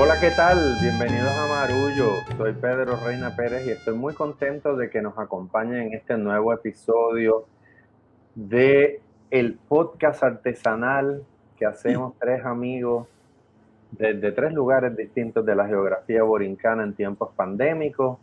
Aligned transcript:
Hola, 0.00 0.20
¿qué 0.20 0.30
tal? 0.30 0.76
Bienvenidos 0.80 1.32
a 1.32 1.48
Marullo. 1.48 2.12
Soy 2.36 2.52
Pedro 2.52 2.96
Reina 3.04 3.34
Pérez 3.34 3.66
y 3.66 3.70
estoy 3.70 3.96
muy 3.96 4.14
contento 4.14 4.76
de 4.76 4.90
que 4.90 5.02
nos 5.02 5.18
acompañen 5.18 5.88
en 5.88 5.92
este 5.92 6.16
nuevo 6.16 6.52
episodio 6.52 7.46
de 8.36 9.00
el 9.32 9.54
podcast 9.54 10.22
artesanal 10.22 11.24
que 11.58 11.66
hacemos 11.66 12.14
tres 12.20 12.44
amigos 12.44 13.08
desde 13.90 14.30
tres 14.30 14.52
lugares 14.52 14.96
distintos 14.96 15.44
de 15.44 15.56
la 15.56 15.66
geografía 15.66 16.22
borincana 16.22 16.84
en 16.84 16.94
tiempos 16.94 17.30
pandémicos, 17.34 18.18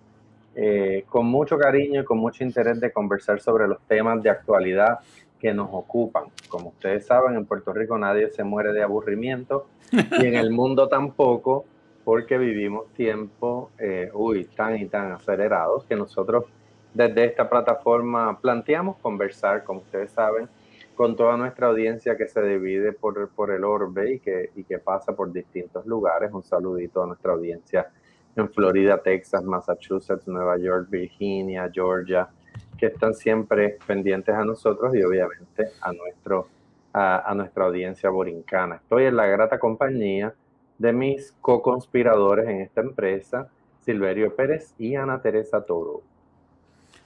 eh, 0.56 1.04
con 1.10 1.26
mucho 1.26 1.58
cariño 1.58 2.04
y 2.04 2.06
con 2.06 2.20
mucho 2.20 2.46
interés 2.46 2.80
de 2.80 2.94
conversar 2.94 3.42
sobre 3.42 3.68
los 3.68 3.82
temas 3.82 4.24
de 4.24 4.30
actualidad 4.30 5.00
que 5.40 5.54
nos 5.54 5.70
ocupan. 5.72 6.26
Como 6.48 6.70
ustedes 6.70 7.06
saben, 7.06 7.36
en 7.36 7.46
Puerto 7.46 7.74
Rico 7.74 7.98
nadie 7.98 8.30
se 8.30 8.44
muere 8.44 8.74
de 8.74 8.84
aburrimiento 8.84 9.68
y 9.92 10.26
en 10.26 10.36
el 10.36 10.52
mundo 10.52 10.88
tampoco, 10.88 11.66
porque 12.04 12.38
vivimos 12.38 12.88
tiempos, 12.94 13.70
eh, 13.80 14.10
uy, 14.14 14.46
tan 14.46 14.78
y 14.78 14.86
tan 14.88 15.12
acelerados 15.12 15.86
que 15.86 15.96
nosotros 15.96 16.46
desde 16.94 17.26
esta 17.26 17.50
plataforma 17.50 18.40
planteamos 18.40 18.98
conversar, 18.98 19.64
como 19.64 19.82
ustedes 19.82 20.12
saben, 20.12 20.48
con 20.96 21.16
toda 21.16 21.36
nuestra 21.36 21.68
audiencia 21.68 22.16
que 22.16 22.28
se 22.28 22.42
divide 22.42 22.94
por, 22.94 23.30
por 23.30 23.52
el 23.52 23.66
orbe 23.66 24.14
y 24.14 24.20
que, 24.20 24.52
y 24.56 24.64
que 24.64 24.80
pasa 24.80 25.14
por 25.14 25.32
distintos 25.32 25.86
lugares. 25.86 26.32
Un 26.32 26.44
saludito 26.44 27.04
a 27.04 27.08
nuestra 27.08 27.34
audiencia 27.34 27.92
en 28.36 28.50
Florida, 28.50 29.02
Texas, 29.02 29.44
Massachusetts, 29.44 30.28
Nueva 30.28 30.58
York, 30.58 30.88
Virginia, 30.90 31.70
Georgia, 31.72 32.30
que 32.78 32.88
están 32.88 33.14
siempre 33.14 33.78
pendientes 33.86 34.36
a 34.36 34.44
nosotros 34.44 34.96
y 34.96 35.04
obviamente 35.04 35.70
a, 35.82 35.92
nuestro, 35.94 36.48
a, 36.94 37.34
nuestra 37.36 37.66
audiencia 37.66 38.10
borincana. 38.10 38.76
Estoy 38.76 39.06
en 39.06 39.16
la 39.16 39.26
grata 39.26 39.60
compañía 39.60 40.34
de 40.78 40.94
mis 40.94 41.34
co-conspiradores 41.42 42.48
en 42.48 42.62
esta 42.62 42.82
empresa, 42.82 43.50
Silverio 43.82 44.36
Pérez 44.36 44.74
y 44.78 44.96
Ana 44.96 45.22
Teresa 45.22 45.64
Toro. 45.66 46.02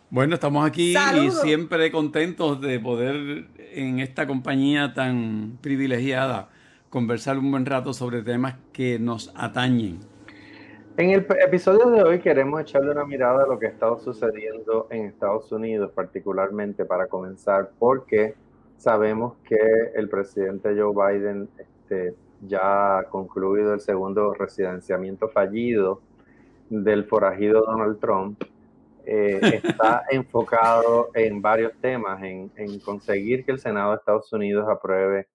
Bueno, 0.09 0.33
estamos 0.33 0.65
aquí 0.65 0.95
y 0.95 1.31
siempre 1.31 1.91
contentos 1.91 2.59
de 2.61 2.79
poder 2.79 3.45
en 3.73 3.99
esta 3.99 4.25
compañía 4.25 4.93
tan 4.95 5.59
privilegiada 5.61 6.49
conversar 6.89 7.37
un 7.37 7.51
buen 7.51 7.65
rato 7.65 7.93
sobre 7.93 8.23
temas 8.23 8.55
que 8.73 8.97
nos 8.97 9.31
atañen. 9.35 9.99
En 10.97 11.11
el 11.11 11.25
episodio 11.41 11.89
de 11.89 12.03
hoy 12.03 12.19
queremos 12.19 12.61
echarle 12.61 12.91
una 12.91 13.05
mirada 13.05 13.43
a 13.43 13.47
lo 13.47 13.57
que 13.57 13.67
ha 13.67 13.69
estado 13.69 13.99
sucediendo 13.99 14.87
en 14.89 15.05
Estados 15.05 15.51
Unidos, 15.51 15.91
particularmente 15.93 16.83
para 16.85 17.07
comenzar, 17.07 17.71
porque 17.79 18.35
sabemos 18.77 19.37
que 19.47 19.57
el 19.95 20.09
presidente 20.09 20.75
Joe 20.77 20.93
Biden 20.93 21.49
este, 21.57 22.15
ya 22.41 22.99
ha 22.99 23.03
concluido 23.03 23.73
el 23.73 23.79
segundo 23.79 24.33
residenciamiento 24.33 25.29
fallido 25.29 26.01
del 26.69 27.05
forajido 27.05 27.63
Donald 27.65 27.99
Trump. 27.99 28.43
Eh, 29.05 29.39
está 29.63 30.03
enfocado 30.11 31.09
en 31.13 31.41
varios 31.41 31.73
temas, 31.81 32.21
en, 32.23 32.49
conseguir 32.79 33.45
que 33.45 33.51
el 33.51 33.59
Senado 33.59 33.91
de 33.91 33.97
Estados 33.97 34.31
Unidos 34.33 34.67
apruebe, 34.69 35.27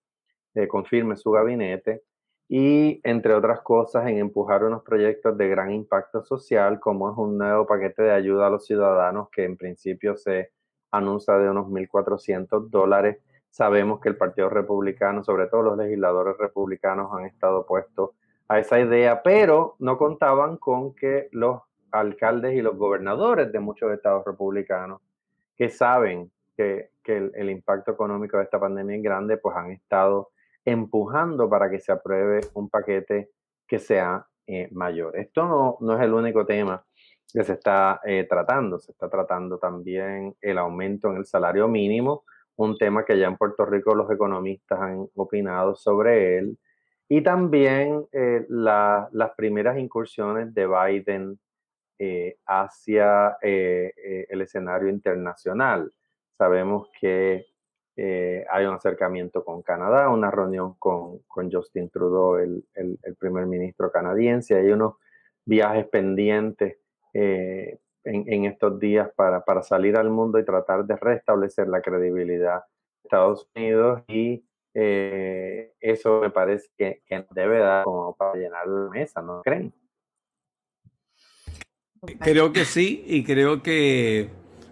eh, 0.55 0.69
confirme 0.69 1.17
su 1.17 1.31
gabinete, 1.31 2.03
y, 2.49 3.01
entre 3.05 3.35
otras 3.35 3.61
cosas, 3.63 4.07
en 4.07 4.19
empujar 4.19 4.65
unos 4.65 4.83
proyectos 4.83 5.37
de 5.39 5.49
gran 5.49 5.73
impacto 5.73 6.23
social, 6.23 6.79
como 6.79 7.11
es 7.11 7.17
un 7.17 7.39
nuevo 7.39 7.67
paquete 7.67 8.03
de 8.03 8.13
ayuda 8.13 8.47
a 8.47 8.51
los 8.51 8.67
ciudadanos 8.67 9.31
que 9.31 9.45
en 9.45 9.57
principio 9.57 10.17
se 10.17 10.51
anuncia 10.91 11.35
de 11.35 11.49
unos 11.49 11.67
1.400 11.69 12.69
dólares. 12.69 13.19
Sabemos 13.51 14.01
que 14.01 14.11
el 14.11 14.17
Partido 14.17 14.51
Republicano, 14.51 15.25
sobre 15.25 15.47
todo 15.47 15.63
los 15.63 15.79
legisladores 15.79 16.37
republicanos, 16.39 17.11
han 17.13 17.25
estado 17.25 17.65
puestos 17.67 18.11
a 18.49 18.59
esa 18.59 18.79
idea, 18.79 19.23
pero 19.23 19.77
no 19.79 19.97
contaban 19.97 20.59
con 20.59 20.95
que 20.95 21.29
los 21.33 21.63
alcaldes 21.91 22.55
y 22.55 22.63
los 22.63 22.77
gobernadores 22.77 23.51
de 23.53 23.61
muchos 23.61 23.91
estados 23.93 24.25
republicanos 24.27 25.01
que 25.57 25.71
saben 25.71 26.31
que, 26.57 26.91
el, 27.07 27.33
el 27.35 27.51
impacto 27.51 27.93
económico 27.93 28.37
de 28.37 28.45
esta 28.45 28.61
pandemia 28.61 28.97
es 28.97 29.03
grande, 29.03 29.37
pues 29.37 29.57
han 29.57 29.71
estado 29.71 30.31
empujando 30.65 31.49
para 31.49 31.71
que 31.71 31.81
se 31.81 31.93
apruebe 31.93 32.41
un 32.55 32.69
paquete 32.69 33.31
que 33.67 33.79
sea 33.79 34.27
eh, 34.47 34.69
mayor. 34.73 35.17
Esto 35.19 35.47
no, 35.47 35.77
no, 35.81 35.97
es 35.97 36.03
el 36.03 36.13
único 36.13 36.45
tema 36.45 36.85
que 37.33 37.43
se 37.45 37.55
está 37.55 38.01
eh, 38.05 38.27
tratando, 38.29 38.79
se 38.79 38.93
está 38.93 39.09
tratando 39.09 39.59
también 39.59 40.37
el 40.41 40.59
aumento 40.59 41.11
en 41.11 41.17
el 41.17 41.27
salario 41.27 41.67
mínimo, 41.67 42.25
un 42.57 42.77
tema 42.77 43.05
que 43.05 43.19
ya 43.19 43.27
en 43.27 43.37
Puerto 43.37 43.65
Rico 43.65 43.95
los 43.95 44.11
economistas 44.11 44.81
han 44.81 45.09
opinado 45.15 45.75
sobre 45.75 46.39
él, 46.39 46.59
y 47.09 47.23
también 47.23 48.07
eh, 48.13 48.47
las 48.49 49.31
primeras 49.37 49.79
incursiones 49.79 50.55
de 50.55 50.67
Biden 50.67 51.39
hacia 52.47 53.39
el 53.41 54.41
escenario 54.43 54.89
internacional. 54.89 55.91
Sabemos 56.33 56.89
que 57.01 57.47
eh, 57.97 58.45
hay 58.51 58.67
un 58.67 58.75
acercamiento 58.75 59.45
con 59.45 59.63
Canadá, 59.63 60.09
una 60.09 60.31
reunión 60.31 60.75
con, 60.79 61.23
Justin 61.51 61.91
Trudeau, 61.91 62.37
el, 62.37 62.65
primer 63.19 63.47
ministro 63.47 63.93
canadiense. 63.93 64.57
Hay 64.57 64.71
unos 64.71 64.95
viajes 65.45 65.87
pendientes 65.87 66.77
eh, 67.13 67.79
en, 68.03 68.45
estos 68.45 68.81
días 68.81 69.11
para, 69.15 69.43
salir 69.63 69.97
al 69.97 70.11
mundo 70.11 70.39
y 70.39 70.45
tratar 70.45 70.85
de 70.85 70.97
restablecer 70.97 71.69
la 71.69 71.81
credibilidad 71.81 72.61
de 72.63 73.05
Estados 73.05 73.49
Unidos 73.55 74.03
y 74.09 74.45
eh, 74.75 75.73
eso 75.81 76.21
me 76.21 76.31
parece 76.31 76.69
que, 76.77 77.03
que, 77.07 77.25
debe 77.31 77.61
dar 77.61 77.85
como 77.85 78.17
para 78.17 78.35
llenar 78.35 78.67
la 78.67 78.91
mesa, 78.91 79.23
¿no 79.23 79.41
creen? 79.43 79.73
Creo 82.21 82.53
que 82.53 82.65
sí 82.65 83.05
y 83.07 83.25
creo 83.25 83.63
que 83.63 84.29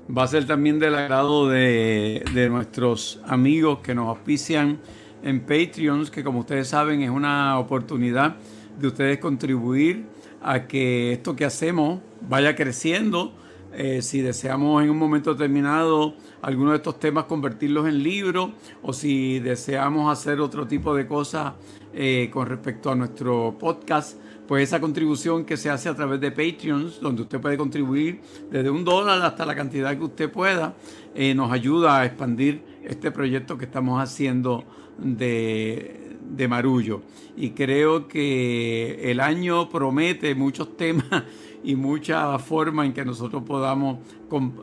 va 0.08 0.24
a 0.24 0.26
ser 0.26 0.46
también 0.46 0.78
del 0.78 0.94
agrado 0.94 1.48
de, 1.48 2.48
nuestros 2.50 3.20
amigos 3.26 3.78
que 3.80 3.94
nos 3.94 4.08
auspician 4.08 4.78
en 5.22 5.40
Patreons, 5.40 6.10
que 6.10 6.24
como 6.24 6.40
ustedes 6.40 6.68
saben 6.68 7.02
es 7.02 7.10
una 7.10 7.58
oportunidad 7.58 8.36
de 8.78 8.88
ustedes 8.88 9.18
contribuir 9.18 10.04
a 10.42 10.66
que 10.66 11.12
esto 11.12 11.36
que 11.36 11.44
hacemos 11.44 12.00
vaya 12.28 12.56
creciendo. 12.56 13.32
Eh, 13.74 14.02
si 14.02 14.20
deseamos 14.20 14.82
en 14.82 14.90
un 14.90 14.98
momento 14.98 15.32
determinado 15.32 16.14
algunos 16.42 16.72
de 16.72 16.76
estos 16.76 17.00
temas 17.00 17.24
convertirlos 17.24 17.88
en 17.88 18.02
libros 18.02 18.50
o 18.82 18.92
si 18.92 19.38
deseamos 19.38 20.12
hacer 20.12 20.40
otro 20.40 20.66
tipo 20.66 20.94
de 20.94 21.06
cosas 21.06 21.54
eh, 21.94 22.28
con 22.30 22.48
respecto 22.48 22.90
a 22.90 22.94
nuestro 22.94 23.56
podcast, 23.58 24.18
pues 24.46 24.64
esa 24.64 24.80
contribución 24.80 25.44
que 25.44 25.56
se 25.56 25.70
hace 25.70 25.88
a 25.88 25.94
través 25.94 26.20
de 26.20 26.30
Patreons, 26.30 27.00
donde 27.00 27.22
usted 27.22 27.40
puede 27.40 27.56
contribuir 27.56 28.20
desde 28.50 28.70
un 28.70 28.84
dólar 28.84 29.22
hasta 29.22 29.46
la 29.46 29.54
cantidad 29.54 29.96
que 29.96 30.04
usted 30.04 30.30
pueda, 30.30 30.74
eh, 31.14 31.34
nos 31.34 31.52
ayuda 31.52 32.00
a 32.00 32.06
expandir 32.06 32.62
este 32.82 33.10
proyecto 33.10 33.56
que 33.56 33.64
estamos 33.64 34.02
haciendo 34.02 34.64
de, 34.98 36.16
de 36.28 36.48
Marullo. 36.48 37.02
Y 37.36 37.50
creo 37.50 38.08
que 38.08 39.10
el 39.10 39.20
año 39.20 39.68
promete 39.68 40.34
muchos 40.34 40.76
temas 40.76 41.24
y 41.64 41.76
mucha 41.76 42.38
forma 42.38 42.84
en 42.84 42.92
que 42.92 43.04
nosotros 43.04 43.42
podamos 43.44 43.98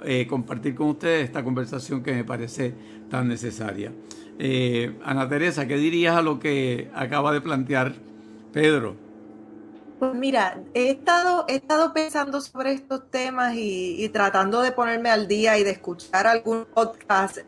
eh, 0.04 0.28
compartir 0.28 0.76
con 0.76 0.90
ustedes 0.90 1.26
esta 1.26 1.44
conversación 1.44 2.04
que 2.04 2.14
me 2.14 2.24
parece 2.24 2.74
tan 3.10 3.28
necesaria. 3.28 3.92
Eh, 4.38 4.94
Ana 5.04 5.28
Teresa, 5.28 5.68
¿qué 5.68 5.78
dirías 5.78 6.16
a 6.16 6.22
lo 6.22 6.40
que 6.40 6.90
acaba 6.94 7.32
de 7.34 7.42
plantear 7.42 7.94
Pedro? 8.52 9.09
Pues 10.00 10.14
mira, 10.14 10.64
he 10.74 10.92
estado, 10.92 11.44
he 11.50 11.56
estado 11.56 11.92
pensando 11.94 12.40
sobre 12.40 12.72
estos 12.72 13.12
temas 13.12 13.54
y, 13.54 14.08
tratando 14.14 14.62
de 14.62 14.72
ponerme 14.72 15.10
al 15.10 15.28
día 15.28 15.58
y 15.58 15.66
de 15.66 15.72
escuchar 15.72 16.26
algún 16.26 16.64
podcast 16.74 17.40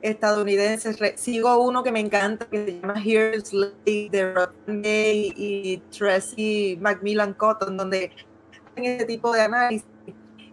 estadounidenses. 0.00 0.96
Sigo 1.20 1.62
uno 1.62 1.82
que 1.82 1.92
me 1.92 2.00
encanta 2.00 2.46
que 2.46 2.64
se 2.64 2.80
llama 2.80 2.94
Here's 3.04 3.52
Lady 3.52 4.08
de 4.08 4.48
Gay 4.66 5.34
y 5.36 5.82
Tracy 5.96 6.78
Macmillan 6.80 7.34
Cotton, 7.34 7.76
donde 7.76 8.10
hacen 8.70 8.84
ese 8.86 9.04
tipo 9.04 9.32
de 9.32 9.42
análisis. 9.42 9.86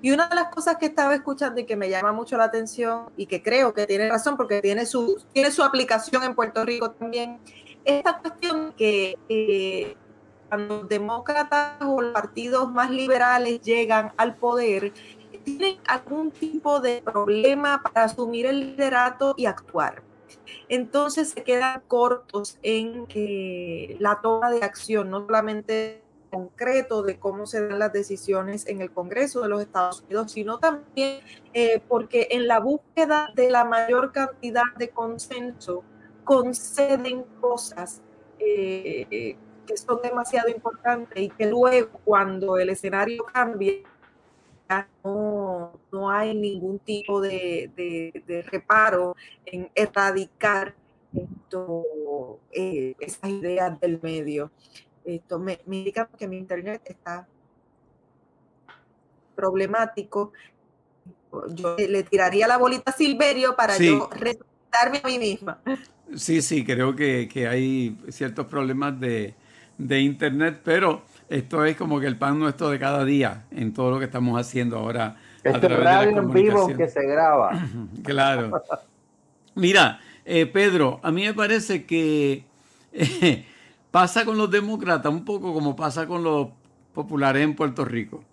Y 0.02 0.12
una 0.12 0.28
de 0.28 0.36
las 0.36 0.50
cosas 0.50 0.76
que 0.76 0.88
estaba 0.88 1.16
escuchando 1.16 1.62
y 1.62 1.66
que 1.66 1.78
me 1.78 1.90
llama 1.90 2.12
mucho 2.12 2.36
la 2.36 2.44
atención 2.44 3.06
y 3.16 3.28
que 3.28 3.42
creo 3.42 3.74
que 3.74 3.88
tiene 3.88 4.10
razón 4.10 4.36
porque 4.36 4.62
tiene 4.62 4.86
su, 4.86 5.24
tiene 5.32 5.52
su 5.52 5.64
aplicación 5.64 6.22
en 6.24 6.36
Puerto 6.36 6.66
Rico 6.66 6.92
también, 6.92 7.40
esta 7.86 8.20
cuestión 8.20 8.74
que 8.78 9.18
eh, 9.30 9.96
cuando 10.50 10.80
los 10.80 10.90
demócratas 10.90 11.82
o 11.82 12.02
los 12.02 12.14
partidos 12.14 12.72
más 12.72 12.90
liberales 12.90 13.62
llegan 13.62 14.12
al 14.18 14.36
poder, 14.36 14.92
tienen 15.44 15.78
algún 15.88 16.32
tipo 16.32 16.80
de 16.80 17.02
problema 17.02 17.82
para 17.82 18.06
asumir 18.06 18.46
el 18.46 18.60
liderato 18.60 19.36
y 19.38 19.46
actuar. 19.46 20.04
Entonces 20.68 21.30
se 21.30 21.44
quedan 21.44 21.82
cortos 21.88 22.60
en 22.62 23.06
eh, 23.10 23.96
la 24.00 24.20
toma 24.22 24.52
de 24.52 24.64
acción, 24.64 25.10
no 25.10 25.22
solamente 25.22 26.04
concreto 26.30 27.02
de 27.02 27.18
cómo 27.18 27.48
se 27.48 27.68
dan 27.68 27.80
las 27.80 27.92
decisiones 27.92 28.68
en 28.68 28.82
el 28.82 28.92
Congreso 28.92 29.42
de 29.42 29.50
los 29.50 29.62
Estados 29.62 30.04
Unidos, 30.04 30.32
sino 30.32 30.60
también 30.60 31.22
eh, 31.54 31.82
porque 31.88 32.28
en 32.32 32.48
la 32.48 32.60
búsqueda 32.60 33.32
de 33.36 33.50
la 33.50 33.66
mayor 33.66 34.12
cantidad 34.12 34.64
de 34.78 34.90
consenso 34.90 35.84
conceden 36.24 37.24
cosas 37.42 38.04
eh, 38.38 39.38
que 39.70 39.78
son 39.78 40.02
demasiado 40.02 40.50
importantes 40.50 41.22
y 41.22 41.30
que 41.30 41.46
luego 41.46 42.00
cuando 42.04 42.58
el 42.58 42.70
escenario 42.70 43.24
cambie, 43.24 43.84
no, 45.04 45.80
no 45.92 46.10
hay 46.10 46.34
ningún 46.36 46.80
tipo 46.80 47.22
de, 47.22 47.72
de, 47.76 48.42
reparo 48.44 49.16
en 49.46 49.70
erradicar 49.76 50.74
esto, 51.14 52.40
eh, 52.52 52.96
esas 53.00 53.30
ideas 53.30 53.80
del 53.80 54.00
medio. 54.02 54.52
Esto 55.06 55.38
me, 55.38 55.60
me 55.66 55.78
indica 55.78 56.08
que 56.18 56.28
mi 56.28 56.38
internet 56.38 56.82
está 56.86 57.28
problemático. 59.36 60.34
Yo 61.54 61.76
le 61.78 62.04
tiraría 62.04 62.48
la 62.48 62.58
bolita 62.58 62.90
a 62.90 62.94
Silverio 62.94 63.56
para 63.56 63.78
yo 63.78 64.10
respetarme 64.12 65.02
a 65.04 65.08
mí 65.08 65.20
misma. 65.20 65.62
Sí, 66.16 66.42
sí, 66.42 66.66
creo 66.66 66.96
que, 66.96 67.30
que 67.32 67.48
hay 67.48 67.96
ciertos 68.10 68.48
problemas 68.48 69.00
de, 69.00 69.36
de 69.80 70.02
internet, 70.02 70.62
pero 70.64 71.02
esto 71.30 71.66
es 71.66 71.76
como 71.76 72.00
que 72.00 72.06
el 72.06 72.18
pan 72.18 72.38
nuestro 72.38 72.70
de 72.70 72.78
cada 72.78 73.04
día 73.06 73.46
en 73.50 73.74
todo 73.74 73.90
lo 73.90 73.98
que 73.98 74.06
estamos 74.06 74.40
haciendo 74.40 74.78
ahora. 74.78 75.16
Este 75.44 75.70
radio 75.70 76.20
en 76.20 76.32
vivo 76.32 76.68
que 76.76 76.88
se 76.88 77.04
graba. 77.08 77.52
claro. 78.04 78.62
Mira, 79.56 80.00
eh, 80.26 80.46
Pedro, 80.46 81.00
a 81.02 81.12
mí 81.12 81.24
me 81.24 81.34
parece 81.34 81.86
que 81.86 82.44
eh, 82.92 83.46
pasa 83.92 84.26
con 84.26 84.38
los 84.38 84.52
demócratas 84.52 85.12
un 85.12 85.24
poco 85.24 85.54
como 85.54 85.76
pasa 85.76 86.06
con 86.06 86.24
los 86.24 86.50
populares 86.94 87.42
en 87.44 87.56
Puerto 87.56 87.86
Rico, 87.86 88.24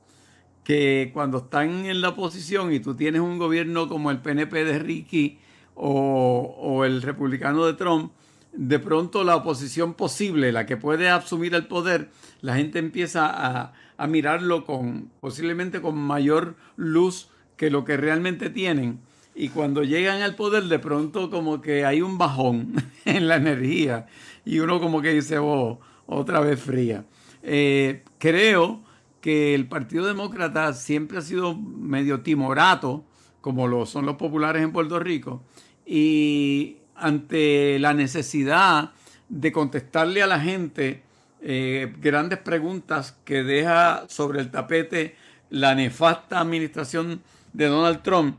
que 0.64 1.12
cuando 1.14 1.38
están 1.38 1.86
en 1.86 2.00
la 2.00 2.10
oposición 2.10 2.72
y 2.72 2.80
tú 2.80 2.96
tienes 2.96 3.20
un 3.20 3.38
gobierno 3.38 3.88
como 3.88 4.10
el 4.10 4.18
PNP 4.18 4.64
de 4.64 4.78
Ricky 4.80 5.38
o, 5.76 6.56
o 6.58 6.84
el 6.84 7.02
republicano 7.02 7.66
de 7.66 7.74
Trump, 7.74 8.10
de 8.56 8.78
pronto 8.78 9.24
la 9.24 9.36
oposición 9.36 9.94
posible, 9.94 10.52
la 10.52 10.66
que 10.66 10.76
puede 10.76 11.08
asumir 11.08 11.54
el 11.54 11.66
poder, 11.66 12.10
la 12.40 12.56
gente 12.56 12.78
empieza 12.78 13.26
a, 13.28 13.72
mirarlo 14.08 14.64
con 14.64 15.10
posiblemente 15.20 15.80
con 15.80 15.96
mayor 15.96 16.54
luz 16.76 17.28
que 17.56 17.70
lo 17.70 17.84
que 17.84 17.96
realmente 17.96 18.50
tienen. 18.50 19.00
Y 19.34 19.50
cuando 19.50 19.84
llegan 19.84 20.22
al 20.22 20.34
poder, 20.34 20.64
de 20.64 20.78
pronto 20.78 21.30
como 21.30 21.60
que 21.60 21.84
hay 21.84 22.02
un 22.02 22.18
bajón 22.18 22.74
en 23.04 23.28
la 23.28 23.36
energía 23.36 24.06
y 24.44 24.58
uno 24.58 24.80
como 24.80 25.02
que 25.02 25.12
dice, 25.12 25.38
oh, 25.38 25.80
otra 26.06 26.40
vez 26.40 26.60
fría. 26.60 27.04
Eh, 27.42 28.02
creo 28.18 28.82
que 29.20 29.54
el 29.54 29.66
Partido 29.66 30.06
Demócrata 30.06 30.72
siempre 30.72 31.18
ha 31.18 31.22
sido 31.22 31.56
medio 31.56 32.20
timorato, 32.20 33.04
como 33.40 33.66
lo 33.66 33.86
son 33.86 34.06
los 34.06 34.16
populares 34.16 34.62
en 34.62 34.72
Puerto 34.72 34.98
Rico, 34.98 35.42
y 35.84 36.76
ante 36.98 37.78
la 37.78 37.94
necesidad 37.94 38.92
de 39.28 39.52
contestarle 39.52 40.22
a 40.22 40.26
la 40.26 40.40
gente 40.40 41.02
eh, 41.42 41.94
grandes 42.00 42.38
preguntas 42.38 43.16
que 43.24 43.42
deja 43.42 44.04
sobre 44.08 44.40
el 44.40 44.50
tapete 44.50 45.16
la 45.50 45.74
nefasta 45.74 46.40
administración 46.40 47.22
de 47.52 47.66
Donald 47.66 48.02
Trump, 48.02 48.36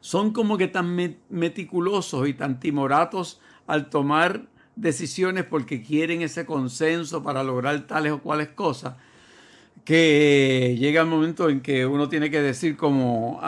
son 0.00 0.32
como 0.32 0.56
que 0.56 0.68
tan 0.68 0.96
meticulosos 1.28 2.28
y 2.28 2.34
tan 2.34 2.60
timoratos 2.60 3.40
al 3.66 3.90
tomar 3.90 4.46
decisiones 4.76 5.44
porque 5.44 5.82
quieren 5.82 6.22
ese 6.22 6.46
consenso 6.46 7.22
para 7.22 7.42
lograr 7.42 7.86
tales 7.86 8.12
o 8.12 8.20
cuales 8.20 8.48
cosas, 8.48 8.94
que 9.84 10.76
llega 10.78 11.00
el 11.00 11.08
momento 11.08 11.48
en 11.48 11.60
que 11.60 11.86
uno 11.86 12.08
tiene 12.08 12.30
que 12.30 12.40
decir 12.40 12.76
como, 12.76 13.40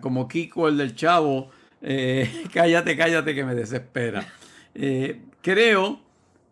como 0.00 0.28
Kiko, 0.28 0.68
el 0.68 0.78
del 0.78 0.94
chavo, 0.94 1.50
eh, 1.82 2.44
cállate, 2.52 2.96
cállate 2.96 3.34
que 3.34 3.44
me 3.44 3.54
desespera. 3.54 4.26
Eh, 4.74 5.20
creo 5.42 6.00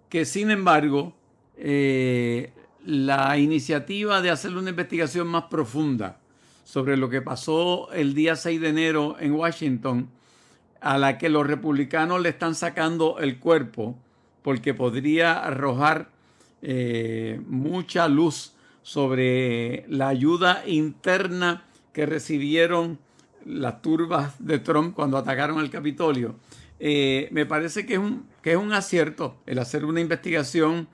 que, 0.08 0.24
sin 0.24 0.50
embargo, 0.50 1.14
eh, 1.56 2.52
la 2.84 3.38
iniciativa 3.38 4.20
de 4.22 4.30
hacer 4.30 4.56
una 4.56 4.70
investigación 4.70 5.26
más 5.26 5.44
profunda 5.44 6.18
sobre 6.64 6.96
lo 6.96 7.08
que 7.08 7.22
pasó 7.22 7.90
el 7.92 8.14
día 8.14 8.36
6 8.36 8.60
de 8.60 8.68
enero 8.68 9.16
en 9.20 9.32
Washington, 9.32 10.08
a 10.80 10.96
la 10.96 11.18
que 11.18 11.28
los 11.28 11.46
republicanos 11.46 12.20
le 12.20 12.28
están 12.28 12.54
sacando 12.54 13.18
el 13.18 13.38
cuerpo, 13.38 13.98
porque 14.42 14.74
podría 14.74 15.44
arrojar 15.44 16.10
mucha 17.46 18.08
luz 18.08 18.54
sobre 18.82 19.84
la 19.88 20.08
ayuda 20.08 20.62
interna 20.66 21.64
que 21.92 22.06
recibieron 22.06 22.98
las 23.48 23.80
turbas 23.80 24.34
de 24.38 24.58
Trump 24.58 24.94
cuando 24.94 25.16
atacaron 25.16 25.60
el 25.60 25.70
Capitolio, 25.70 26.36
eh, 26.80 27.28
me 27.32 27.46
parece 27.46 27.86
que 27.86 27.94
es, 27.94 27.98
un, 27.98 28.26
que 28.42 28.52
es 28.52 28.56
un 28.56 28.72
acierto 28.72 29.36
el 29.46 29.58
hacer 29.58 29.84
una 29.84 30.00
investigación 30.00 30.86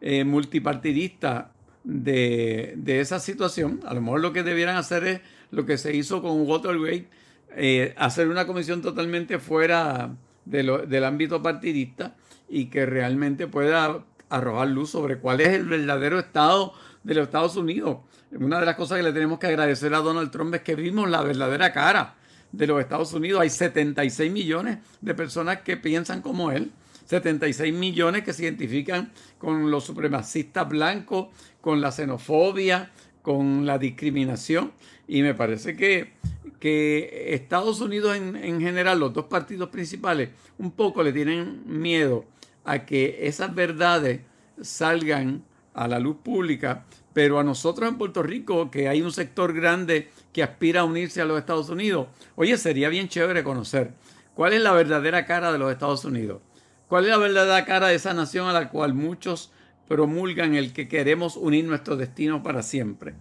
eh, 0.00 0.24
multipartidista 0.24 1.52
de, 1.84 2.76
esa 2.86 3.20
situación. 3.20 3.80
A 3.84 3.94
lo 3.94 4.00
mejor 4.00 4.20
lo 4.20 4.32
que 4.32 4.42
debieran 4.42 4.76
hacer 4.76 5.04
es 5.04 5.20
lo 5.50 5.64
que 5.66 5.78
se 5.78 5.94
hizo 5.94 6.22
con 6.22 6.48
Watergate, 6.48 7.08
eh, 7.56 7.94
hacer 7.96 8.28
una 8.28 8.46
comisión 8.46 8.82
totalmente 8.82 9.38
fuera 9.38 10.16
del 10.44 11.04
ámbito 11.04 11.42
partidista 11.42 12.16
y 12.48 12.66
que 12.66 12.86
realmente 12.86 13.46
pueda 13.46 14.04
arrojar 14.30 14.68
luz 14.68 14.90
sobre 14.90 15.18
cuál 15.18 15.40
es 15.40 15.48
el 15.48 15.66
verdadero 15.66 16.18
estado 16.18 16.72
de 17.08 17.14
los 17.14 17.24
Estados 17.24 17.56
Unidos. 17.56 18.00
Una 18.32 18.60
de 18.60 18.66
las 18.66 18.76
cosas 18.76 18.98
que 18.98 19.02
le 19.02 19.14
tenemos 19.14 19.38
que 19.38 19.46
agradecer 19.46 19.94
a 19.94 19.98
Donald 19.98 20.30
Trump 20.30 20.54
es 20.54 20.60
que 20.60 20.74
vimos 20.74 21.08
la 21.08 21.22
verdadera 21.22 21.72
cara 21.72 22.16
de 22.52 22.66
los 22.66 22.78
Estados 22.78 23.14
Unidos. 23.14 23.40
Hay 23.40 23.48
76 23.48 24.30
millones 24.30 24.78
de 25.00 25.14
personas 25.14 25.62
que 25.62 25.78
piensan 25.78 26.20
como 26.20 26.52
él. 26.52 26.70
76 27.06 27.72
millones 27.72 28.24
que 28.24 28.34
se 28.34 28.42
identifican 28.42 29.10
con 29.38 29.70
los 29.70 29.84
supremacistas 29.84 30.68
blancos, 30.68 31.28
con 31.62 31.80
la 31.80 31.92
xenofobia, 31.92 32.90
con 33.22 33.64
la 33.64 33.78
discriminación. 33.78 34.72
Y 35.06 35.22
me 35.22 35.32
parece 35.32 35.76
que, 35.76 36.12
que 36.60 37.32
Estados 37.32 37.80
Unidos 37.80 38.18
en, 38.18 38.36
en, 38.36 38.60
general, 38.60 39.00
los 39.00 39.14
dos 39.14 39.24
partidos 39.24 39.70
principales, 39.70 40.28
un 40.58 40.72
poco 40.72 41.02
le 41.02 41.14
tienen 41.14 41.62
miedo 41.64 42.26
a 42.66 42.84
que 42.84 43.20
esas 43.22 43.54
verdades 43.54 44.20
salgan 44.60 45.47
a 45.78 45.88
la 45.88 45.98
luz 45.98 46.16
pública 46.22 46.84
pero 47.18 47.40
a 47.40 47.42
nosotros 47.42 47.88
en 47.88 47.98
Puerto 47.98 48.22
Rico, 48.22 48.70
que 48.70 48.88
hay 48.88 49.02
un 49.02 49.10
sector 49.10 49.52
grande 49.52 50.08
que 50.32 50.44
aspira 50.44 50.82
a 50.82 50.84
unirse 50.84 51.20
a 51.20 51.24
los 51.24 51.36
Estados 51.36 51.68
Unidos, 51.68 52.06
oye, 52.36 52.56
sería 52.56 52.88
bien 52.90 53.08
chévere 53.08 53.42
conocer 53.42 53.92
cuál 54.34 54.52
es 54.52 54.60
la 54.60 54.70
verdadera 54.70 55.26
cara 55.26 55.50
de 55.50 55.58
los 55.58 55.72
Estados 55.72 56.04
Unidos, 56.04 56.40
cuál 56.86 57.06
es 57.06 57.10
la 57.10 57.18
verdadera 57.18 57.64
cara 57.64 57.88
de 57.88 57.96
esa 57.96 58.14
nación 58.14 58.48
a 58.48 58.52
la 58.52 58.68
cual 58.68 58.94
muchos 58.94 59.50
promulgan 59.88 60.54
el 60.54 60.72
que 60.72 60.86
queremos 60.86 61.36
unir 61.36 61.64
nuestro 61.64 61.96
destino 61.96 62.40
para 62.44 62.62
siempre. 62.62 63.14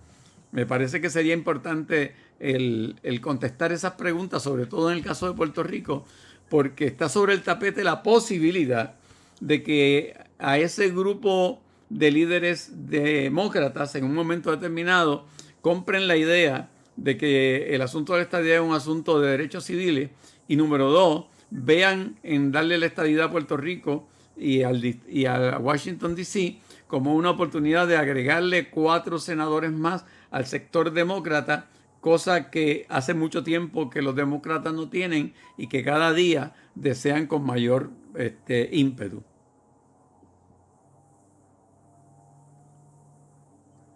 Me 0.51 0.67
parece 0.67 1.01
que 1.01 1.09
sería 1.09 1.33
importante 1.33 2.13
el, 2.39 2.99
el 3.01 3.19
contestar 3.19 3.71
esas 3.71 3.93
preguntas, 3.93 4.43
sobre 4.43 4.67
todo 4.67 4.91
en 4.91 4.97
el 4.97 5.03
caso 5.03 5.27
de 5.27 5.35
Puerto 5.35 5.63
Rico, 5.63 6.05
porque 6.49 6.85
está 6.85 7.09
sobre 7.09 7.33
el 7.33 7.41
tapete 7.41 7.83
la 7.83 8.03
posibilidad 8.03 8.93
de 9.39 9.63
que 9.63 10.15
a 10.37 10.59
ese 10.59 10.89
grupo 10.89 11.63
de 11.89 12.11
líderes 12.11 12.71
demócratas 12.89 13.95
en 13.95 14.03
un 14.03 14.13
momento 14.13 14.51
determinado 14.51 15.25
compren 15.61 16.07
la 16.07 16.17
idea 16.17 16.69
de 16.95 17.17
que 17.17 17.75
el 17.75 17.81
asunto 17.81 18.13
de 18.13 18.19
la 18.19 18.23
estadía 18.23 18.55
es 18.55 18.61
un 18.61 18.73
asunto 18.73 19.19
de 19.19 19.31
derechos 19.31 19.65
civiles 19.65 20.09
y 20.47 20.55
número 20.55 20.89
dos, 20.91 21.25
vean 21.49 22.17
en 22.23 22.51
darle 22.51 22.77
la 22.77 22.87
estadidad 22.87 23.25
a 23.25 23.31
Puerto 23.31 23.57
Rico 23.57 24.07
y, 24.35 24.63
al, 24.63 24.83
y 24.83 25.25
a 25.25 25.57
Washington, 25.59 26.15
D.C. 26.15 26.57
como 26.87 27.15
una 27.15 27.31
oportunidad 27.31 27.87
de 27.87 27.97
agregarle 27.97 28.69
cuatro 28.69 29.19
senadores 29.19 29.71
más 29.71 30.05
al 30.31 30.45
sector 30.45 30.91
demócrata, 30.91 31.67
cosa 32.01 32.49
que 32.49 32.85
hace 32.89 33.13
mucho 33.13 33.43
tiempo 33.43 33.89
que 33.89 34.01
los 34.01 34.15
demócratas 34.15 34.73
no 34.73 34.89
tienen 34.89 35.33
y 35.57 35.67
que 35.67 35.83
cada 35.83 36.13
día 36.13 36.53
desean 36.75 37.27
con 37.27 37.45
mayor 37.45 37.89
este, 38.15 38.69
ímpetu. 38.71 39.23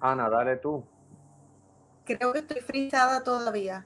Ana, 0.02 0.30
dale 0.30 0.58
tú. 0.58 0.84
Creo 2.06 2.34
que 2.34 2.40
estoy 2.40 2.62
frisada 2.62 3.24
todavía, 3.24 3.86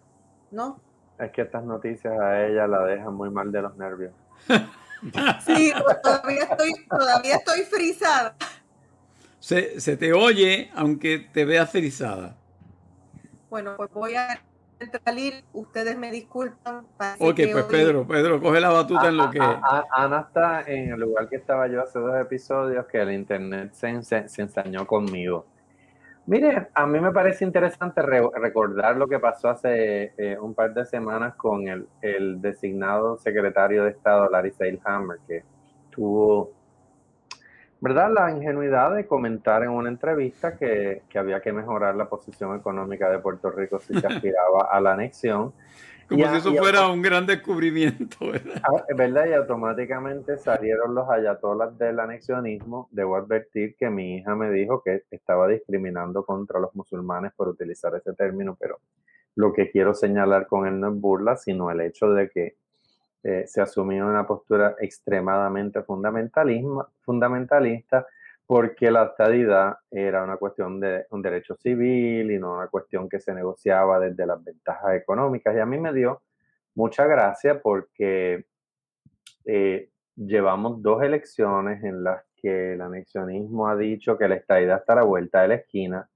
¿no? 0.50 0.80
Es 1.20 1.32
que 1.32 1.42
estas 1.42 1.64
noticias 1.64 2.18
a 2.20 2.46
ella 2.46 2.68
la 2.68 2.84
dejan 2.86 3.14
muy 3.14 3.30
mal 3.30 3.52
de 3.52 3.62
los 3.62 3.76
nervios. 3.76 4.14
sí, 5.46 5.74
todavía 6.02 6.44
estoy, 6.44 6.74
todavía 6.90 7.36
estoy 7.36 7.62
frisada. 7.64 8.36
Se, 9.40 9.80
se 9.80 9.98
te 9.98 10.14
oye, 10.14 10.72
aunque 10.74 11.20
te 11.20 11.46
veas 11.46 11.70
frisada. 11.70 12.38
Bueno, 13.50 13.76
pues 13.78 13.92
voy 13.92 14.16
a 14.16 14.42
salir, 15.04 15.44
ustedes 15.54 15.98
me 15.98 16.12
disculpan. 16.12 16.86
Ok, 17.20 17.40
pues 17.52 17.66
Pedro, 17.66 18.08
Pedro, 18.08 18.42
coge 18.42 18.60
la 18.60 18.70
batuta 18.70 19.10
en 19.10 19.18
lo 19.18 19.30
que... 19.30 19.40
Ana 19.40 20.22
está 20.22 20.62
en 20.62 20.94
el 20.94 21.00
lugar 21.00 21.30
que 21.30 21.36
estaba 21.36 21.68
yo 21.68 21.84
hace 21.84 22.00
dos 22.00 22.20
episodios, 22.20 22.86
que 22.88 23.02
el 23.02 23.12
internet 23.12 23.74
se, 23.74 24.02
se 24.02 24.42
ensañó 24.42 24.88
conmigo. 24.88 25.46
Mire, 26.28 26.70
a 26.74 26.88
mí 26.88 27.00
me 27.00 27.12
parece 27.12 27.46
interesante 27.46 28.02
recordar 28.02 28.98
lo 28.98 29.08
que 29.08 29.20
pasó 29.20 29.50
hace 29.50 30.12
eh, 30.18 30.40
un 30.40 30.56
par 30.56 30.74
de 30.74 30.84
semanas 30.86 31.36
con 31.36 31.68
el, 31.68 32.42
designado 32.42 33.18
secretario 33.18 33.84
de 33.84 33.92
Estado, 33.92 34.28
Larry 34.32 34.52
Seilhammer, 34.52 35.20
que 35.28 35.44
tuvo 35.92 36.52
¿verdad? 37.86 38.10
La 38.12 38.32
ingenuidad 38.32 38.96
de 38.96 39.06
comentar 39.06 39.62
en 39.62 39.70
una 39.70 39.90
entrevista 39.90 40.58
que, 40.58 41.04
que 41.08 41.20
había 41.20 41.40
que 41.40 41.54
mejorar 41.54 41.96
la 41.96 42.10
posición 42.10 42.58
económica 42.58 43.12
de 43.12 43.20
Puerto 43.20 43.52
Rico 43.52 43.80
si 43.80 43.94
se 43.94 44.08
aspiraba 44.08 44.70
a 44.72 44.82
la 44.82 44.94
anexión. 44.94 45.54
Como 46.10 46.28
si 46.28 46.36
eso 46.36 46.56
fuera 46.56 46.88
un 46.88 47.04
gran 47.04 47.28
descubrimiento, 47.28 48.32
¿verdad? 48.32 48.60
Ah, 48.64 48.84
¿verdad? 48.96 49.28
Y 49.28 49.34
automáticamente 49.34 50.40
salieron 50.40 50.96
los 50.96 51.08
ayatolas 51.08 51.78
del 51.78 52.00
anexionismo. 52.00 52.90
Debo 52.90 53.18
advertir 53.18 53.76
que 53.76 53.92
mi 53.92 54.18
hija 54.18 54.36
me 54.36 54.50
dijo 54.50 54.82
que 54.84 55.04
estaba 55.12 55.48
discriminando 55.48 56.26
contra 56.26 56.60
los 56.60 56.74
musulmanes 56.74 57.34
por 57.36 57.50
utilizar 57.50 57.94
ese 57.94 58.14
término, 58.14 58.58
pero 58.60 58.80
lo 59.36 59.54
que 59.54 59.70
quiero 59.70 59.94
señalar 59.94 60.48
con 60.48 60.66
él 60.66 60.80
no 60.80 60.90
es 60.90 61.00
burla, 61.00 61.38
sino 61.38 61.70
el 61.70 61.82
hecho 61.82 62.10
de 62.10 62.32
que 62.32 62.56
eh, 63.28 63.48
se 63.48 63.60
asumió 63.60 64.06
una 64.06 64.28
postura 64.28 64.76
extremadamente 64.80 65.82
fundamentalista 65.82 68.06
porque 68.46 68.92
la 68.92 69.06
estadidad 69.06 69.78
era 69.90 70.24
una 70.24 70.38
cuestión 70.38 70.80
de 70.80 71.08
un 71.10 71.24
derecho 71.24 71.56
civil 71.56 72.30
y 72.30 72.38
no 72.38 72.54
una 72.54 72.68
cuestión 72.68 73.10
que 73.10 73.20
se 73.20 73.34
negociaba 73.34 74.00
desde 74.00 74.28
las 74.28 74.44
ventajas 74.44 74.94
económicas. 74.94 75.56
Y 75.56 75.60
a 75.60 75.66
mí 75.66 75.80
me 75.80 75.92
dio 75.92 76.22
mucha 76.76 77.08
gracia 77.08 77.60
porque 77.60 78.46
eh, 79.44 79.90
llevamos 80.16 80.84
dos 80.84 81.02
elecciones 81.02 81.84
en 81.84 82.04
las 82.04 82.24
que 82.36 82.74
el 82.74 82.82
anexionismo 82.82 83.68
ha 83.68 83.76
dicho 83.76 84.20
que 84.20 84.28
la 84.28 84.36
estadidad 84.36 84.82
está 84.82 84.94
a 84.94 84.98
la 84.98 85.04
vuelta 85.04 85.42
de 85.42 85.48
la 85.48 85.56
esquina. 85.56 86.08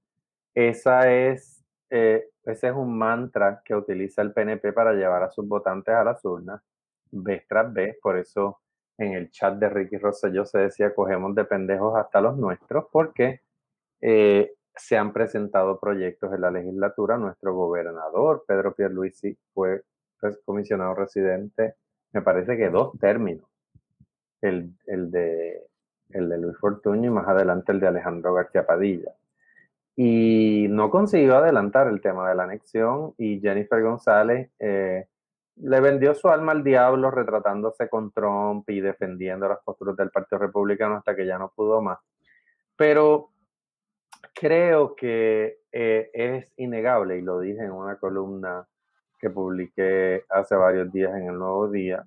Esa 0.54 1.10
es, 1.10 1.64
eh, 1.90 2.28
ese 2.44 2.68
es 2.68 2.72
un 2.72 2.96
mantra 2.96 3.62
que 3.64 3.74
utiliza 3.74 4.22
el 4.22 4.32
PNP 4.32 4.72
para 4.72 4.92
llevar 4.92 5.24
a 5.24 5.30
sus 5.30 5.48
votantes 5.48 5.92
a 5.92 6.04
las 6.04 6.24
urnas, 6.24 6.62
vez 7.10 7.44
tras 7.48 7.72
vez. 7.72 7.96
Por 8.02 8.16
eso 8.16 8.60
en 8.98 9.14
el 9.14 9.30
chat 9.30 9.58
de 9.58 9.68
Ricky 9.68 9.96
Rosselló 9.96 10.44
se 10.44 10.58
decía, 10.58 10.94
cogemos 10.94 11.34
de 11.34 11.44
pendejos 11.44 11.96
hasta 11.96 12.20
los 12.20 12.36
nuestros, 12.36 12.86
porque 12.92 13.40
eh, 14.00 14.52
se 14.74 14.96
han 14.96 15.12
presentado 15.12 15.78
proyectos 15.80 16.32
en 16.32 16.40
la 16.42 16.50
legislatura. 16.50 17.16
Nuestro 17.16 17.54
gobernador, 17.54 18.44
Pedro 18.46 18.74
Pierluisi, 18.74 19.36
fue 19.54 19.82
comisionado 20.44 20.94
residente, 20.94 21.76
me 22.12 22.22
parece 22.22 22.56
que 22.56 22.68
dos 22.70 22.98
términos. 22.98 23.46
El, 24.42 24.74
de, 24.86 25.66
el 26.10 26.28
de 26.30 26.38
Luis 26.38 26.56
Fortuño 26.58 27.10
y 27.10 27.12
más 27.12 27.28
adelante 27.28 27.72
el 27.72 27.80
de 27.80 27.88
Alejandro 27.88 28.32
García 28.32 28.66
Padilla. 28.66 29.12
Y 29.96 30.66
no 30.70 30.90
consiguió 30.90 31.36
adelantar 31.36 31.88
el 31.88 32.00
tema 32.00 32.26
de 32.28 32.34
la 32.34 32.44
anexión 32.44 33.12
y 33.18 33.38
Jennifer 33.40 33.82
González 33.82 34.50
eh, 34.58 35.08
le 35.62 35.80
vendió 35.80 36.14
su 36.14 36.28
alma 36.28 36.52
al 36.52 36.64
diablo 36.64 37.10
retratándose 37.10 37.88
con 37.88 38.12
Trump 38.12 38.68
y 38.70 38.80
defendiendo 38.80 39.48
las 39.48 39.62
posturas 39.62 39.96
del 39.96 40.10
Partido 40.10 40.38
Republicano 40.38 40.96
hasta 40.96 41.14
que 41.14 41.26
ya 41.26 41.38
no 41.38 41.52
pudo 41.54 41.82
más. 41.82 41.98
Pero 42.76 43.30
creo 44.34 44.94
que 44.94 45.58
eh, 45.72 46.10
es 46.12 46.52
innegable, 46.56 47.18
y 47.18 47.22
lo 47.22 47.40
dije 47.40 47.62
en 47.62 47.72
una 47.72 47.96
columna 47.96 48.66
que 49.18 49.30
publiqué 49.30 50.24
hace 50.30 50.56
varios 50.56 50.90
días 50.92 51.14
en 51.14 51.28
el 51.28 51.38
Nuevo 51.38 51.68
Día, 51.68 52.06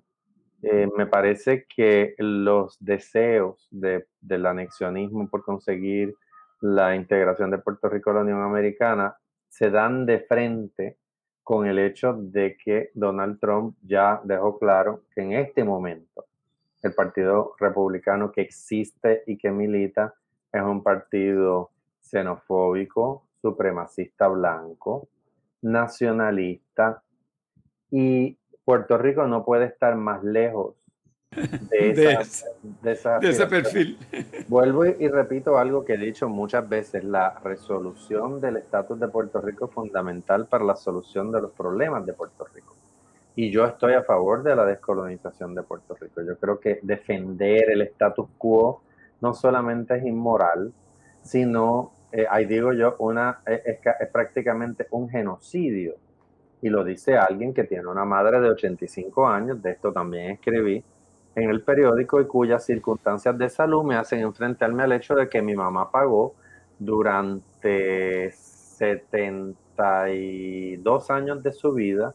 eh, 0.62 0.88
me 0.96 1.06
parece 1.06 1.66
que 1.68 2.14
los 2.18 2.76
deseos 2.80 3.68
del 3.70 4.46
anexionismo 4.46 5.28
por 5.28 5.44
conseguir 5.44 6.14
la 6.60 6.96
integración 6.96 7.50
de 7.50 7.58
Puerto 7.58 7.88
Rico 7.88 8.10
a 8.10 8.14
la 8.14 8.20
Unión 8.22 8.42
Americana 8.42 9.14
se 9.48 9.70
dan 9.70 10.06
de 10.06 10.20
frente 10.20 10.96
con 11.44 11.66
el 11.66 11.78
hecho 11.78 12.14
de 12.14 12.56
que 12.56 12.90
Donald 12.94 13.38
Trump 13.38 13.76
ya 13.82 14.20
dejó 14.24 14.58
claro 14.58 15.02
que 15.14 15.20
en 15.20 15.32
este 15.34 15.62
momento 15.62 16.24
el 16.82 16.94
Partido 16.94 17.54
Republicano 17.60 18.32
que 18.32 18.40
existe 18.40 19.22
y 19.26 19.36
que 19.36 19.50
milita 19.50 20.14
es 20.50 20.62
un 20.62 20.82
partido 20.82 21.70
xenofóbico, 22.00 23.26
supremacista 23.40 24.28
blanco, 24.28 25.08
nacionalista 25.62 27.02
y 27.90 28.36
Puerto 28.64 28.96
Rico 28.96 29.26
no 29.26 29.44
puede 29.44 29.66
estar 29.66 29.94
más 29.96 30.24
lejos 30.24 30.74
de, 31.70 32.18
ese 33.28 33.46
perfil. 33.46 33.98
Vuelvo 34.48 34.84
y, 34.86 35.08
repito 35.08 35.58
algo 35.58 35.84
que 35.84 35.94
he 35.94 35.98
dicho 35.98 36.28
muchas 36.28 36.68
veces, 36.68 37.04
la 37.04 37.38
resolución 37.42 38.40
del 38.40 38.58
estatus 38.58 38.98
de 39.00 39.08
Puerto 39.08 39.40
Rico 39.40 39.66
es 39.66 39.72
fundamental 39.72 40.46
para 40.46 40.64
la 40.64 40.76
solución 40.76 41.32
de 41.32 41.40
los 41.40 41.52
problemas 41.52 42.06
de 42.06 42.12
Puerto 42.12 42.46
Rico. 42.54 42.74
Y 43.36 43.50
yo 43.50 43.64
estoy 43.64 43.94
a 43.94 44.02
favor 44.02 44.42
de 44.42 44.54
la 44.54 44.64
descolonización 44.64 45.54
de 45.54 45.62
Puerto 45.62 45.96
Rico. 46.00 46.22
Yo 46.22 46.38
creo 46.38 46.60
que 46.60 46.78
defender 46.82 47.70
el 47.70 47.82
status 47.82 48.28
quo 48.38 48.82
no 49.20 49.34
solamente 49.34 49.96
es 49.96 50.04
inmoral, 50.04 50.72
sino, 51.22 51.92
eh, 52.12 52.26
ahí 52.30 52.44
digo 52.44 52.72
yo, 52.72 52.94
una, 52.98 53.40
es, 53.46 53.78
es 54.00 54.08
prácticamente 54.12 54.86
un 54.90 55.08
genocidio. 55.08 55.94
Y 56.62 56.68
lo 56.68 56.84
dice 56.84 57.16
alguien 57.16 57.52
que 57.52 57.64
tiene 57.64 57.86
una 57.88 58.04
madre 58.04 58.40
de 58.40 58.50
85 58.50 59.26
años, 59.28 59.60
de 59.60 59.72
esto 59.72 59.92
también 59.92 60.30
escribí, 60.30 60.82
en 61.34 61.50
el 61.50 61.62
periódico 61.62 62.20
y 62.20 62.26
cuyas 62.26 62.64
circunstancias 62.64 63.36
de 63.36 63.48
salud 63.48 63.84
me 63.84 63.96
hacen 63.96 64.20
enfrentarme 64.20 64.82
al 64.82 64.92
hecho 64.92 65.14
de 65.14 65.28
que 65.28 65.42
mi 65.42 65.54
mamá 65.54 65.90
pagó 65.90 66.34
durante 66.78 68.30
72 68.32 71.10
años 71.10 71.42
de 71.42 71.52
su 71.52 71.72
vida 71.72 72.14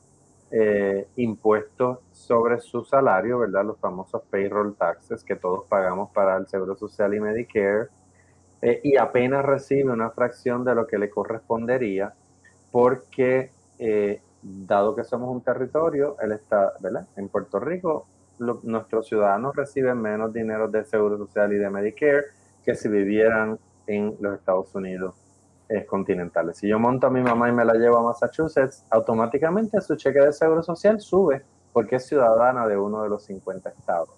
eh, 0.51 1.07
impuestos 1.15 1.99
sobre 2.11 2.59
su 2.59 2.83
salario, 2.83 3.39
¿verdad? 3.39 3.65
Los 3.65 3.79
famosos 3.79 4.21
payroll 4.29 4.75
taxes 4.75 5.23
que 5.23 5.35
todos 5.35 5.65
pagamos 5.67 6.11
para 6.11 6.37
el 6.37 6.47
Seguro 6.47 6.75
Social 6.75 7.13
y 7.13 7.19
Medicare, 7.19 7.87
eh, 8.61 8.81
y 8.83 8.97
apenas 8.97 9.45
recibe 9.45 9.91
una 9.91 10.09
fracción 10.09 10.65
de 10.65 10.75
lo 10.75 10.87
que 10.87 10.97
le 10.97 11.09
correspondería 11.09 12.13
porque, 12.71 13.51
eh, 13.77 14.21
dado 14.41 14.95
que 14.95 15.03
somos 15.03 15.29
un 15.29 15.41
territorio, 15.41 16.17
él 16.21 16.31
está, 16.31 16.73
¿verdad? 16.79 17.07
En 17.15 17.29
Puerto 17.29 17.59
Rico 17.59 18.07
nuestros 18.39 19.07
ciudadanos 19.07 19.55
reciben 19.55 20.01
menos 20.01 20.33
dinero 20.33 20.67
de 20.67 20.85
Seguro 20.85 21.17
Social 21.17 21.53
y 21.53 21.57
de 21.57 21.69
Medicare 21.69 22.25
que 22.63 22.75
si 22.75 22.87
vivieran 22.87 23.59
en 23.87 24.15
los 24.19 24.37
Estados 24.37 24.73
Unidos 24.75 25.15
eh, 25.67 25.85
continentales. 25.85 26.57
Si 26.57 26.67
yo 26.67 26.79
monto 26.79 27.07
a 27.07 27.09
mi 27.09 27.21
mamá 27.21 27.49
y 27.49 27.51
me 27.51 27.65
la 27.65 27.73
llevo 27.73 27.97
a 27.97 28.03
Massachusetts, 28.03 28.85
automáticamente 28.89 29.79
su 29.81 29.95
cheque 29.95 30.19
de 30.19 30.33
Seguro 30.33 30.63
Social 30.63 30.99
sube 30.99 31.43
porque 31.71 31.97
es 31.97 32.07
ciudadana 32.07 32.67
de 32.67 32.77
uno 32.77 33.03
de 33.03 33.09
los 33.09 33.23
50 33.23 33.69
estados. 33.69 34.09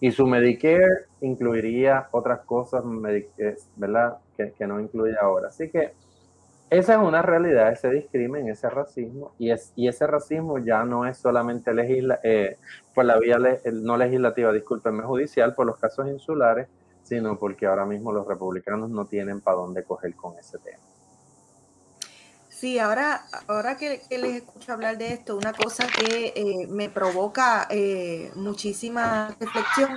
Y 0.00 0.10
su 0.10 0.26
Medicare 0.26 1.06
incluiría 1.20 2.08
otras 2.10 2.40
cosas, 2.40 2.84
eh, 3.08 3.56
¿verdad? 3.76 4.18
Que, 4.36 4.52
que 4.52 4.66
no 4.66 4.80
incluye 4.80 5.14
ahora. 5.20 5.48
Así 5.48 5.70
que 5.70 5.92
esa 6.68 6.94
es 6.94 6.98
una 6.98 7.22
realidad, 7.22 7.70
ese 7.70 7.90
discrimen, 7.90 8.48
ese 8.48 8.68
racismo, 8.68 9.34
y, 9.38 9.50
es, 9.50 9.72
y 9.76 9.88
ese 9.88 10.06
racismo 10.06 10.58
ya 10.58 10.84
no 10.84 11.06
es 11.06 11.18
solamente 11.18 11.72
legisla, 11.72 12.18
eh, 12.22 12.58
por 12.94 13.04
la 13.04 13.18
vía 13.18 13.38
no 13.72 13.96
legislativa, 13.96 14.52
discúlpenme, 14.52 15.04
judicial, 15.04 15.54
por 15.54 15.66
los 15.66 15.78
casos 15.78 16.08
insulares, 16.08 16.68
sino 17.02 17.38
porque 17.38 17.66
ahora 17.66 17.86
mismo 17.86 18.12
los 18.12 18.26
republicanos 18.26 18.90
no 18.90 19.04
tienen 19.04 19.40
para 19.40 19.58
dónde 19.58 19.84
coger 19.84 20.14
con 20.16 20.36
ese 20.38 20.58
tema. 20.58 20.82
Sí, 22.48 22.78
ahora, 22.78 23.20
ahora 23.46 23.76
que, 23.76 24.00
les 24.10 24.36
escucho 24.36 24.72
hablar 24.72 24.98
de 24.98 25.12
esto, 25.12 25.36
una 25.36 25.52
cosa 25.52 25.86
que 25.86 26.32
eh, 26.34 26.66
me 26.68 26.88
provoca 26.88 27.68
eh, 27.70 28.32
muchísima 28.34 29.36
reflexión 29.38 29.90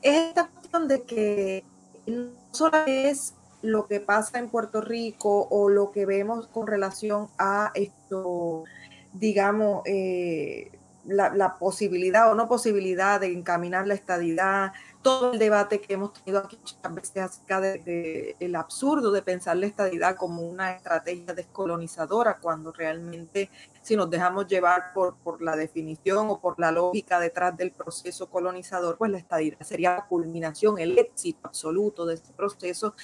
es 0.00 0.28
esta 0.28 0.46
cuestión 0.46 0.88
de 0.88 1.02
que 1.02 1.64
no 2.06 2.30
solo 2.52 2.78
es 2.86 3.34
lo 3.62 3.86
que 3.86 4.00
pasa 4.00 4.38
en 4.38 4.48
Puerto 4.48 4.80
Rico 4.80 5.46
o 5.50 5.68
lo 5.68 5.92
que 5.92 6.04
vemos 6.04 6.48
con 6.48 6.66
relación 6.66 7.28
a 7.38 7.70
esto, 7.74 8.64
digamos, 9.12 9.82
eh, 9.86 10.70
la, 11.04 11.56
posibilidad 11.58 12.30
o 12.30 12.34
no 12.34 12.48
posibilidad 12.48 13.20
de 13.20 13.32
encaminar 13.32 13.86
la 13.86 13.94
estadidad, 13.94 14.72
todo 15.02 15.32
el 15.32 15.38
debate 15.38 15.80
que 15.80 15.94
hemos 15.94 16.12
tenido 16.12 16.40
aquí 16.40 16.56
muchas 16.56 16.94
veces 16.94 17.16
acerca 17.22 17.60
de, 17.60 18.36
el 18.38 18.54
absurdo 18.54 19.10
de 19.10 19.22
pensar 19.22 19.56
la 19.56 19.66
estadidad 19.66 20.16
como 20.16 20.42
una 20.42 20.72
estrategia 20.72 21.34
descolonizadora, 21.34 22.38
cuando 22.38 22.72
realmente 22.72 23.50
si 23.82 23.96
nos 23.96 24.08
dejamos 24.10 24.46
llevar 24.46 24.92
por, 24.94 25.16
por 25.16 25.42
la 25.42 25.56
definición 25.56 26.28
o 26.30 26.40
por 26.40 26.60
la 26.60 26.70
lógica 26.70 27.18
detrás 27.18 27.56
del 27.56 27.72
proceso 27.72 28.30
colonizador, 28.30 28.96
pues 28.96 29.10
la 29.10 29.18
estadidad 29.18 29.60
sería 29.60 29.96
la 29.96 30.06
culminación, 30.06 30.78
el 30.78 30.96
éxito 30.98 31.40
absoluto 31.48 32.06
de 32.06 32.14
este 32.14 32.32
proceso. 32.32 32.94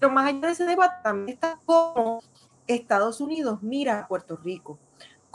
Pero 0.00 0.12
más 0.12 0.26
allá 0.26 0.40
de 0.40 0.52
ese 0.52 0.64
debate 0.64 0.96
también 1.02 1.36
está 1.36 1.58
cómo 1.64 2.22
Estados 2.66 3.20
Unidos 3.20 3.62
mira 3.62 4.00
a 4.00 4.08
Puerto 4.08 4.36
Rico 4.36 4.78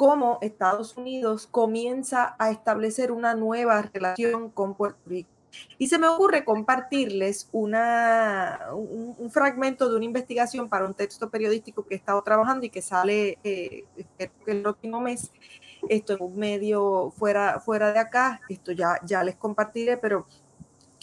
cómo 0.02 0.40
Estados 0.42 0.98
Unidos 0.98 1.46
comienza 1.46 2.36
a 2.40 2.50
establecer 2.50 3.12
una 3.12 3.36
nueva 3.36 3.84
relación 3.84 4.50
con 4.50 4.74
Puerto 4.74 5.00
Rico. 5.06 5.30
Y 5.78 5.90
se 5.90 6.00
me 6.00 6.08
ocurre 6.08 6.44
compartirles 6.44 7.50
una, 7.52 8.62
un, 8.74 9.30
fragmento 9.30 9.88
de 9.88 9.98
una 9.98 10.06
investigación 10.06 10.70
para 10.70 10.86
un 10.86 10.96
texto 10.96 11.30
periodístico 11.30 11.86
que 11.86 11.94
he 11.94 11.98
estado 11.98 12.20
trabajando 12.24 12.66
y 12.66 12.72
que 12.72 12.82
sale 12.82 13.38
eh, 13.44 13.84
el 14.48 14.64
próximo 14.64 15.02
mes. 15.02 15.32
Esto 15.88 16.14
en 16.14 16.24
un 16.24 16.36
medio 16.36 17.14
fuera, 17.16 17.60
fuera 17.60 17.94
de 17.94 18.00
acá, 18.00 18.42
esto 18.50 18.72
ya, 18.72 19.00
ya 19.06 19.24
les 19.24 19.36
compartiré, 19.36 19.98
pero 19.98 20.26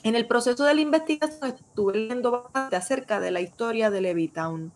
En 0.02 0.16
el 0.16 0.26
proceso 0.26 0.64
de 0.64 0.74
la 0.74 0.80
investigación 0.80 1.54
estuve 1.54 1.92
leyendo 1.92 2.32
bastante 2.32 2.74
acerca 2.74 3.20
de 3.20 3.30
la 3.30 3.40
historia 3.40 3.90
de 3.90 4.00
Levittown. 4.00 4.72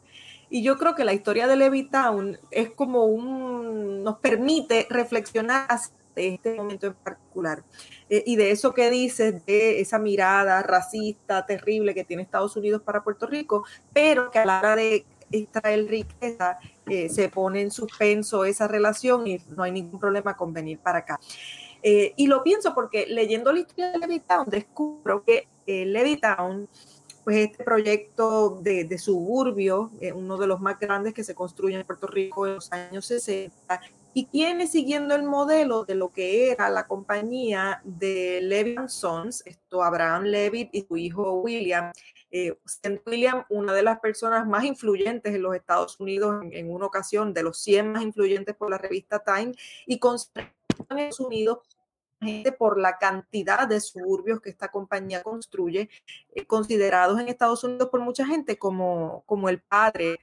Y 0.54 0.62
yo 0.62 0.76
creo 0.76 0.94
que 0.94 1.06
la 1.06 1.14
historia 1.14 1.46
de 1.46 1.56
Levittown 1.56 2.38
es 2.50 2.72
como 2.72 3.06
un, 3.06 3.61
nos 3.72 4.18
permite 4.18 4.86
reflexionar 4.90 5.66
de 6.14 6.34
este 6.34 6.54
momento 6.54 6.86
en 6.86 6.94
particular. 6.94 7.62
Eh, 8.08 8.22
y 8.26 8.36
de 8.36 8.50
eso 8.50 8.72
que 8.74 8.90
dices, 8.90 9.44
de 9.46 9.80
esa 9.80 9.98
mirada 9.98 10.62
racista 10.62 11.44
terrible 11.46 11.94
que 11.94 12.04
tiene 12.04 12.22
Estados 12.22 12.56
Unidos 12.56 12.82
para 12.82 13.02
Puerto 13.02 13.26
Rico, 13.26 13.64
pero 13.92 14.30
que 14.30 14.38
a 14.38 14.44
la 14.44 14.58
hora 14.58 14.76
de 14.76 15.04
extraer 15.30 15.86
riqueza 15.86 16.58
eh, 16.86 17.08
se 17.08 17.28
pone 17.30 17.62
en 17.62 17.70
suspenso 17.70 18.44
esa 18.44 18.68
relación 18.68 19.26
y 19.26 19.40
no 19.56 19.62
hay 19.62 19.72
ningún 19.72 19.98
problema 19.98 20.36
con 20.36 20.52
venir 20.52 20.78
para 20.78 20.98
acá. 20.98 21.18
Eh, 21.82 22.12
y 22.16 22.26
lo 22.26 22.42
pienso 22.42 22.74
porque 22.74 23.06
leyendo 23.06 23.52
la 23.52 23.60
historia 23.60 23.90
de 23.90 23.98
Levittown 23.98 24.48
descubro 24.48 25.24
que 25.24 25.48
Levittown 25.66 26.68
pues 27.24 27.36
este 27.36 27.64
proyecto 27.64 28.58
de, 28.62 28.84
de 28.84 28.98
suburbio, 28.98 29.90
uno 30.14 30.36
de 30.38 30.46
los 30.46 30.60
más 30.60 30.78
grandes 30.78 31.14
que 31.14 31.24
se 31.24 31.34
construye 31.34 31.76
en 31.76 31.86
Puerto 31.86 32.06
Rico 32.06 32.46
en 32.46 32.54
los 32.54 32.72
años 32.72 33.06
60, 33.06 33.80
y 34.14 34.26
tiene 34.26 34.66
siguiendo 34.66 35.14
el 35.14 35.22
modelo 35.22 35.84
de 35.84 35.94
lo 35.94 36.12
que 36.12 36.50
era 36.50 36.68
la 36.68 36.86
compañía 36.86 37.80
de 37.84 38.40
Levy 38.42 38.76
Sons, 38.88 39.42
esto 39.46 39.82
Abraham 39.82 40.24
Levitt 40.24 40.68
y 40.72 40.82
su 40.82 40.96
hijo 40.96 41.40
William. 41.40 41.92
Eh, 42.30 42.56
William, 43.06 43.44
una 43.48 43.72
de 43.72 43.82
las 43.82 44.00
personas 44.00 44.46
más 44.46 44.64
influyentes 44.64 45.34
en 45.34 45.42
los 45.42 45.54
Estados 45.54 45.98
Unidos 46.00 46.44
en, 46.50 46.70
una 46.70 46.86
ocasión, 46.86 47.32
de 47.32 47.42
los 47.42 47.58
100 47.58 47.92
más 47.92 48.02
influyentes 48.02 48.54
por 48.54 48.70
la 48.70 48.78
revista 48.78 49.22
Time, 49.22 49.52
y 49.86 49.98
con 49.98 50.16
Estados 50.16 51.20
Unidos 51.20 51.58
por 52.58 52.78
la 52.78 52.98
cantidad 52.98 53.66
de 53.66 53.80
suburbios 53.80 54.40
que 54.40 54.50
esta 54.50 54.68
compañía 54.68 55.22
construye, 55.22 55.88
eh, 56.34 56.46
considerados 56.46 57.20
en 57.20 57.28
Estados 57.28 57.64
Unidos 57.64 57.88
por 57.90 58.00
mucha 58.00 58.26
gente 58.26 58.58
como, 58.58 59.22
como 59.26 59.48
el 59.48 59.60
padre 59.60 60.18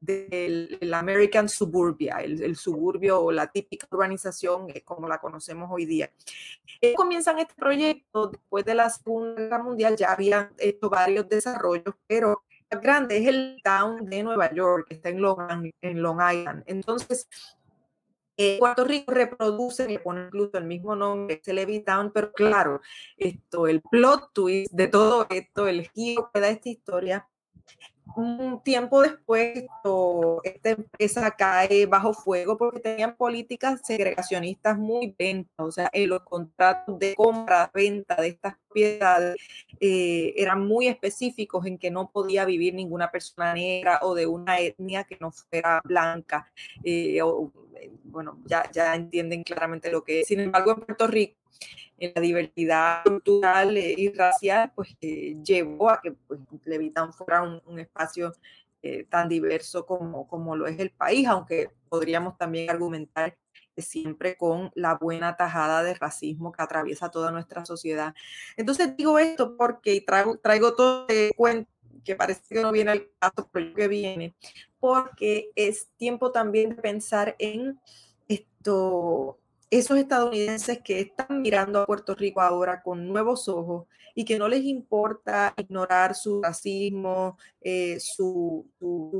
del 0.00 0.92
American 0.92 1.48
Suburbia, 1.48 2.18
el, 2.18 2.56
suburbio 2.56 3.20
o 3.20 3.32
la 3.32 3.46
típica 3.46 3.86
urbanización 3.90 4.68
eh, 4.68 4.82
como 4.82 5.08
la 5.08 5.18
conocemos 5.18 5.70
hoy 5.72 5.86
día. 5.86 6.10
Comienzan 6.94 7.38
este 7.38 7.54
proyecto 7.54 8.28
después 8.28 8.64
de 8.66 8.74
la 8.74 8.90
Segunda 8.90 9.40
Guerra 9.40 9.62
Mundial, 9.62 9.96
ya 9.96 10.12
habían 10.12 10.50
hecho 10.58 10.90
varios 10.90 11.26
desarrollos, 11.28 11.94
pero 12.06 12.42
el 12.68 12.80
grande 12.80 13.18
es 13.18 13.28
el 13.28 13.60
town 13.62 14.04
de 14.04 14.22
Nueva 14.22 14.52
York, 14.52 14.88
que 14.88 14.94
está 14.94 15.08
en 15.08 15.22
Long, 15.22 15.70
en 15.80 16.02
Long 16.02 16.20
Island. 16.20 16.64
Entonces, 16.66 17.28
eh, 18.36 18.58
Puerto 18.58 18.84
Rico 18.84 19.12
reproduce, 19.12 19.88
le 19.88 19.98
pone 19.98 20.26
incluso 20.26 20.58
el 20.58 20.64
mismo 20.64 20.96
nombre, 20.96 21.40
es 21.44 21.84
Town, 21.84 22.10
pero 22.12 22.32
claro, 22.32 22.80
esto, 23.16 23.68
el 23.68 23.80
plot 23.80 24.32
twist 24.32 24.72
de 24.72 24.88
todo 24.88 25.26
esto, 25.30 25.68
el 25.68 25.88
giro 25.90 26.30
que 26.32 26.40
da 26.40 26.48
esta 26.48 26.68
historia, 26.68 27.28
un 28.16 28.62
tiempo 28.62 29.02
después 29.02 29.64
esta 30.44 30.70
empresa 30.70 31.30
cae 31.32 31.86
bajo 31.86 32.12
fuego 32.12 32.56
porque 32.56 32.80
tenían 32.80 33.16
políticas 33.16 33.80
segregacionistas 33.82 34.78
muy 34.78 35.14
ventas, 35.18 35.54
o 35.58 35.72
sea, 35.72 35.90
en 35.92 36.10
los 36.10 36.22
contratos 36.22 36.98
de 36.98 37.14
compra, 37.14 37.70
venta 37.72 38.16
de 38.16 38.28
estas 38.28 38.56
eh, 38.76 40.34
eran 40.36 40.66
muy 40.66 40.88
específicos 40.88 41.66
en 41.66 41.78
que 41.78 41.90
no 41.90 42.10
podía 42.10 42.44
vivir 42.44 42.74
ninguna 42.74 43.10
persona 43.10 43.54
negra 43.54 44.00
o 44.02 44.14
de 44.14 44.26
una 44.26 44.58
etnia 44.58 45.04
que 45.04 45.16
no 45.20 45.30
fuera 45.30 45.80
blanca. 45.84 46.50
Eh, 46.82 47.18
eh, 47.18 47.90
bueno, 48.04 48.40
ya, 48.46 48.70
ya 48.70 48.94
entienden 48.94 49.42
claramente 49.42 49.90
lo 49.90 50.02
que 50.04 50.20
es. 50.20 50.26
Sin 50.26 50.40
embargo, 50.40 50.72
en 50.72 50.80
Puerto 50.80 51.06
Rico 51.06 51.36
en 51.96 52.12
la 52.14 52.20
diversidad 52.20 53.04
cultural 53.04 53.78
y 53.78 54.08
racial, 54.10 54.72
pues 54.74 54.96
llevó 55.00 55.90
a 55.90 56.00
que 56.02 56.12
pues, 56.12 56.40
Levitán 56.64 57.12
fuera 57.12 57.42
un, 57.42 57.78
espacio 57.78 58.32
tan 59.08 59.28
diverso 59.28 59.86
como, 59.86 60.26
como 60.26 60.56
lo 60.56 60.66
es 60.66 60.78
el 60.78 60.90
país, 60.90 61.26
aunque 61.26 61.70
podríamos 61.88 62.36
también 62.36 62.68
argumentar 62.68 63.36
siempre 63.82 64.36
con 64.36 64.70
la 64.74 64.94
buena 64.94 65.36
tajada 65.36 65.82
de 65.82 65.94
racismo 65.94 66.52
que 66.52 66.62
atraviesa 66.62 67.10
toda 67.10 67.30
nuestra 67.30 67.64
sociedad. 67.64 68.14
Entonces 68.56 68.96
digo 68.96 69.18
esto 69.18 69.56
porque 69.56 70.00
traigo, 70.00 70.38
traigo 70.38 70.74
todo 70.74 71.06
de 71.06 71.32
cuento 71.36 71.70
que 72.04 72.14
parece 72.14 72.42
que 72.48 72.62
no 72.62 72.70
viene 72.70 72.92
al 72.92 73.08
caso, 73.18 73.48
pero 73.50 73.74
que 73.74 73.88
viene, 73.88 74.34
porque 74.78 75.50
es 75.56 75.88
tiempo 75.96 76.30
también 76.30 76.70
de 76.70 76.76
pensar 76.76 77.34
en 77.38 77.80
esto, 78.28 79.38
esos 79.70 79.98
estadounidenses 79.98 80.80
que 80.82 81.00
están 81.00 81.42
mirando 81.42 81.80
a 81.80 81.86
Puerto 81.86 82.14
Rico 82.14 82.40
ahora 82.40 82.82
con 82.82 83.08
nuevos 83.08 83.48
ojos 83.48 83.86
y 84.14 84.24
que 84.24 84.38
no 84.38 84.48
les 84.48 84.64
importa 84.64 85.54
ignorar 85.56 86.14
su 86.14 86.40
racismo, 86.42 87.36
eh, 87.60 87.98
su, 87.98 88.66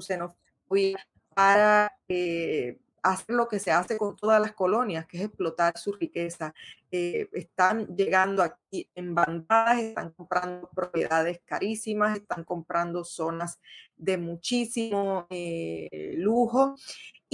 xenofobia 0.00 0.98
para 1.34 1.92
eh, 2.08 2.78
hacer 3.04 3.36
lo 3.36 3.48
que 3.48 3.58
se 3.58 3.70
hace 3.70 3.96
con 3.96 4.16
todas 4.16 4.40
las 4.40 4.52
colonias, 4.52 5.06
que 5.06 5.18
es 5.18 5.24
explotar 5.24 5.78
su 5.78 5.92
riqueza. 5.92 6.54
Eh, 6.90 7.28
están 7.32 7.86
llegando 7.96 8.42
aquí 8.42 8.88
en 8.94 9.14
bandadas, 9.14 9.78
están 9.78 10.10
comprando 10.12 10.68
propiedades 10.74 11.40
carísimas, 11.44 12.16
están 12.16 12.44
comprando 12.44 13.04
zonas 13.04 13.60
de 13.96 14.16
muchísimo 14.18 15.26
lujo 16.16 16.74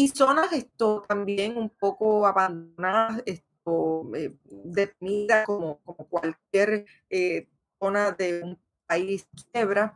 y 0.00 0.08
zonas 0.08 0.50
esto 0.52 1.04
también 1.06 1.58
un 1.58 1.68
poco 1.68 2.26
abandonadas, 2.26 3.22
esto, 3.26 4.10
eh, 4.14 4.34
definidas 4.46 5.44
como, 5.44 5.78
como 5.80 6.08
cualquier 6.08 6.86
eh, 7.10 7.48
zona 7.78 8.10
de 8.12 8.42
un 8.42 8.58
país 8.86 9.26
quiebra. 9.52 9.94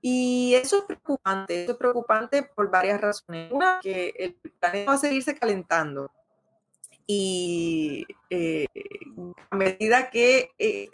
Y 0.00 0.54
eso 0.54 0.78
es 0.78 0.84
preocupante, 0.84 1.64
eso 1.64 1.72
es 1.72 1.78
preocupante 1.78 2.42
por 2.42 2.70
varias 2.70 3.00
razones. 3.00 3.50
Una, 3.52 3.80
que 3.82 4.12
el 4.18 4.34
planeta 4.34 4.90
va 4.90 4.94
a 4.94 4.98
seguirse 4.98 5.36
calentando 5.36 6.10
y 7.06 8.04
eh, 8.30 8.66
a 9.50 9.56
medida 9.56 10.10
que 10.10 10.50
eh, 10.58 10.88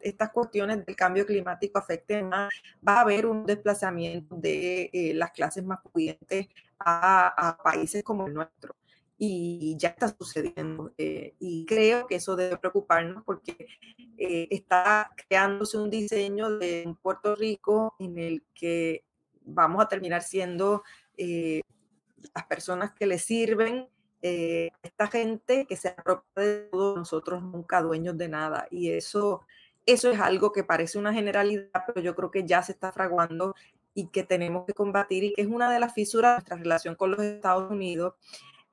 estas 0.00 0.30
cuestiones 0.30 0.84
del 0.84 0.96
cambio 0.96 1.24
climático 1.24 1.78
afecten 1.78 2.28
más, 2.28 2.52
va 2.86 2.96
a 2.96 3.00
haber 3.02 3.26
un 3.26 3.46
desplazamiento 3.46 4.34
de 4.36 4.90
eh, 4.92 5.14
las 5.14 5.30
clases 5.30 5.64
más 5.64 5.78
pudientes 5.80 6.48
a, 6.80 7.56
países 7.62 8.02
como 8.02 8.26
el 8.26 8.34
nuestro. 8.34 8.74
Y 9.16 9.76
ya 9.78 9.90
está 9.90 10.08
sucediendo. 10.08 10.92
y 10.96 11.64
creo 11.66 12.06
que 12.06 12.16
eso 12.16 12.36
debe 12.36 12.56
preocuparnos 12.58 13.22
porque 13.24 13.68
está 14.16 15.10
creándose 15.28 15.78
un 15.78 15.90
diseño 15.90 16.58
de 16.58 16.94
Puerto 17.00 17.34
Rico 17.34 17.94
en 17.98 18.18
el 18.18 18.42
que 18.54 19.04
vamos 19.44 19.82
a 19.82 19.88
terminar 19.88 20.22
siendo 20.22 20.82
las 21.16 22.46
personas 22.48 22.92
que 22.92 23.06
le 23.06 23.18
sirven 23.18 23.88
eh, 24.26 24.70
esta 24.82 25.06
gente 25.08 25.66
que 25.66 25.76
se 25.76 25.88
apropia 25.88 26.42
de 26.42 26.60
todos 26.72 26.96
nosotros 26.96 27.42
nunca 27.42 27.82
dueños 27.82 28.16
de 28.16 28.28
nada. 28.28 28.66
Y 28.70 28.90
eso, 28.90 29.42
eso 29.84 30.10
es 30.10 30.18
algo 30.18 30.50
que 30.50 30.64
parece 30.64 30.98
una 30.98 31.12
generalidad, 31.12 31.84
pero 31.86 32.00
yo 32.00 32.14
creo 32.14 32.30
que 32.30 32.46
ya 32.46 32.62
se 32.62 32.72
está 32.72 32.90
fraguando 32.90 33.54
y 33.92 34.06
que 34.06 34.22
tenemos 34.22 34.64
que 34.64 34.72
combatir 34.72 35.24
y 35.24 35.34
que 35.34 35.42
es 35.42 35.48
una 35.48 35.70
de 35.70 35.78
las 35.78 35.92
fisuras 35.92 36.30
de 36.30 36.34
nuestra 36.36 36.56
relación 36.56 36.94
con 36.94 37.10
los 37.10 37.20
Estados 37.20 37.70
Unidos 37.70 38.14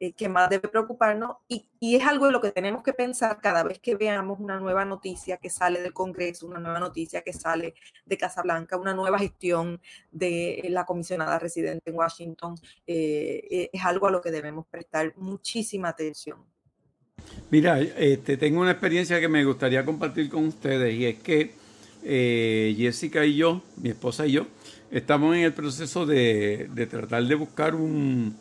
eh, 0.03 0.13
que 0.13 0.27
más 0.27 0.49
debe 0.49 0.67
preocuparnos 0.67 1.37
y, 1.47 1.63
y, 1.79 1.95
es 1.95 2.03
algo 2.07 2.25
de 2.25 2.31
lo 2.31 2.41
que 2.41 2.49
tenemos 2.49 2.81
que 2.81 2.91
pensar 2.91 3.39
cada 3.39 3.61
vez 3.61 3.77
que 3.77 3.93
veamos 3.93 4.39
una 4.39 4.59
nueva 4.59 4.83
noticia 4.83 5.37
que 5.37 5.51
sale 5.51 5.79
del 5.79 5.93
Congreso, 5.93 6.47
una 6.47 6.59
nueva 6.59 6.79
noticia 6.79 7.21
que 7.21 7.33
sale 7.33 7.75
de 8.07 8.17
Casa 8.17 8.41
Blanca, 8.41 8.77
una 8.77 8.95
nueva 8.95 9.19
gestión 9.19 9.79
de 10.11 10.65
la 10.71 10.85
comisionada 10.87 11.37
residente 11.37 11.91
en 11.91 11.97
Washington. 11.97 12.55
Eh, 12.87 13.43
eh, 13.51 13.69
es 13.71 13.85
algo 13.85 14.07
a 14.07 14.11
lo 14.11 14.21
que 14.21 14.31
debemos 14.31 14.65
prestar 14.65 15.13
muchísima 15.17 15.89
atención. 15.89 16.39
Mira, 17.51 17.79
este, 17.79 18.37
tengo 18.37 18.59
una 18.61 18.71
experiencia 18.71 19.19
que 19.19 19.27
me 19.27 19.45
gustaría 19.45 19.85
compartir 19.85 20.31
con 20.31 20.47
ustedes 20.47 20.95
y 20.95 21.05
es 21.05 21.19
que 21.19 21.53
Jessica 22.75 23.23
y 23.23 23.35
yo, 23.35 23.61
mi 23.77 23.89
esposa 23.89 24.25
y 24.25 24.31
yo, 24.31 24.47
estamos 24.89 25.35
en 25.35 25.43
el 25.43 25.53
proceso 25.53 26.07
de, 26.07 26.69
de 26.73 26.87
tratar 26.87 27.23
de 27.23 27.35
buscar 27.35 27.75
un 27.75 28.35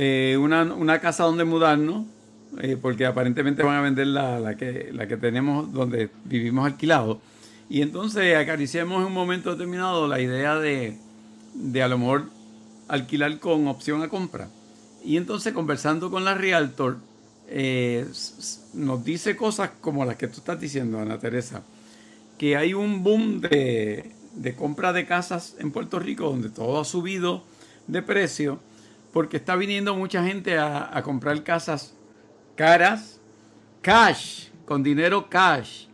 eh, 0.00 0.36
una, 0.36 1.00
casa 1.00 1.24
donde 1.24 1.44
mudarnos, 1.44 2.06
eh, 2.60 2.76
porque 2.80 3.04
aparentemente 3.04 3.64
van 3.64 3.78
a 3.78 3.80
vender 3.80 4.06
la, 4.06 4.56
que, 4.56 4.90
la 4.92 5.08
que 5.08 5.16
tenemos 5.16 5.72
donde 5.72 6.08
vivimos 6.24 6.66
alquilados. 6.66 7.18
Y 7.68 7.82
entonces 7.82 8.36
acariciamos 8.36 9.00
en 9.00 9.08
un 9.08 9.12
momento 9.12 9.50
determinado 9.50 10.06
la 10.06 10.20
idea 10.20 10.54
de, 10.54 10.96
de 11.52 11.82
a 11.82 11.88
lo 11.88 11.98
mejor 11.98 12.26
alquilar 12.86 13.40
con 13.40 13.66
opción 13.66 14.00
a 14.02 14.08
compra. 14.08 14.48
Y 15.04 15.16
entonces 15.16 15.52
conversando 15.52 16.12
con 16.12 16.24
la 16.24 16.34
Realtor, 16.34 16.98
eh, 17.48 18.06
nos 18.74 19.04
dice 19.04 19.34
cosas 19.34 19.70
como 19.80 20.04
las 20.04 20.14
que 20.14 20.28
tú 20.28 20.34
estás 20.38 20.60
diciendo, 20.60 21.00
Ana 21.00 21.18
Teresa, 21.18 21.62
que 22.38 22.56
hay 22.56 22.72
un 22.72 23.02
boom 23.02 23.40
de, 23.40 24.12
de 24.36 24.54
compra 24.54 24.92
de 24.92 25.06
casas 25.06 25.56
en 25.58 25.72
Puerto 25.72 25.98
Rico 25.98 26.30
donde 26.30 26.50
todo 26.50 26.80
ha 26.80 26.84
subido 26.84 27.42
de 27.88 28.00
precio 28.00 28.60
porque 29.12 29.36
está 29.36 29.56
viniendo 29.56 29.94
mucha 29.94 30.24
gente 30.24 30.58
a, 30.58 31.00
comprar 31.02 31.42
casas 31.42 31.96
caras, 32.54 33.20
cash, 33.82 34.48
con 34.64 34.82
dinero 34.82 35.28
cash. 35.30 35.86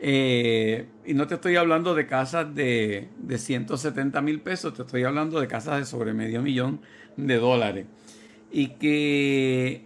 Eh, 0.00 0.86
y 1.04 1.14
no 1.14 1.26
te 1.26 1.34
estoy 1.34 1.56
hablando 1.56 1.94
de 1.94 2.06
casas 2.06 2.54
de, 2.54 3.08
de 3.18 3.38
170 3.38 4.20
mil 4.20 4.40
pesos, 4.40 4.74
te 4.74 4.82
estoy 4.82 5.02
hablando 5.04 5.40
de 5.40 5.48
casas 5.48 5.78
de 5.78 5.84
sobre 5.84 6.12
medio 6.14 6.40
millón 6.42 6.80
de 7.16 7.36
dólares. 7.36 7.86
Y 8.50 8.68
que 8.68 9.84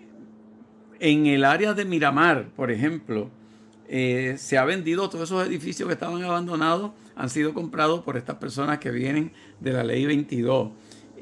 en 1.01 1.27
el 1.27 1.45
área 1.45 1.75
de 1.75 1.85
Miramar, 1.85 2.51
por 2.55 2.71
ejemplo, 2.71 3.29
eh, 3.89 4.37
se 4.39 4.57
ha 4.57 4.65
vendido 4.65 5.11
todos 5.11 5.29
esos 5.29 5.47
edificios 5.47 5.87
que 5.87 5.95
estaban 5.95 6.23
abandonados, 6.23 6.93
han 7.17 7.29
sido 7.29 7.53
comprados 7.53 8.03
por 8.03 8.17
estas 8.17 8.37
personas 8.37 8.79
que 8.79 8.91
vienen 8.91 9.33
de 9.61 9.73
la 9.73 9.83
ley 9.85 10.07
22. 10.07 10.71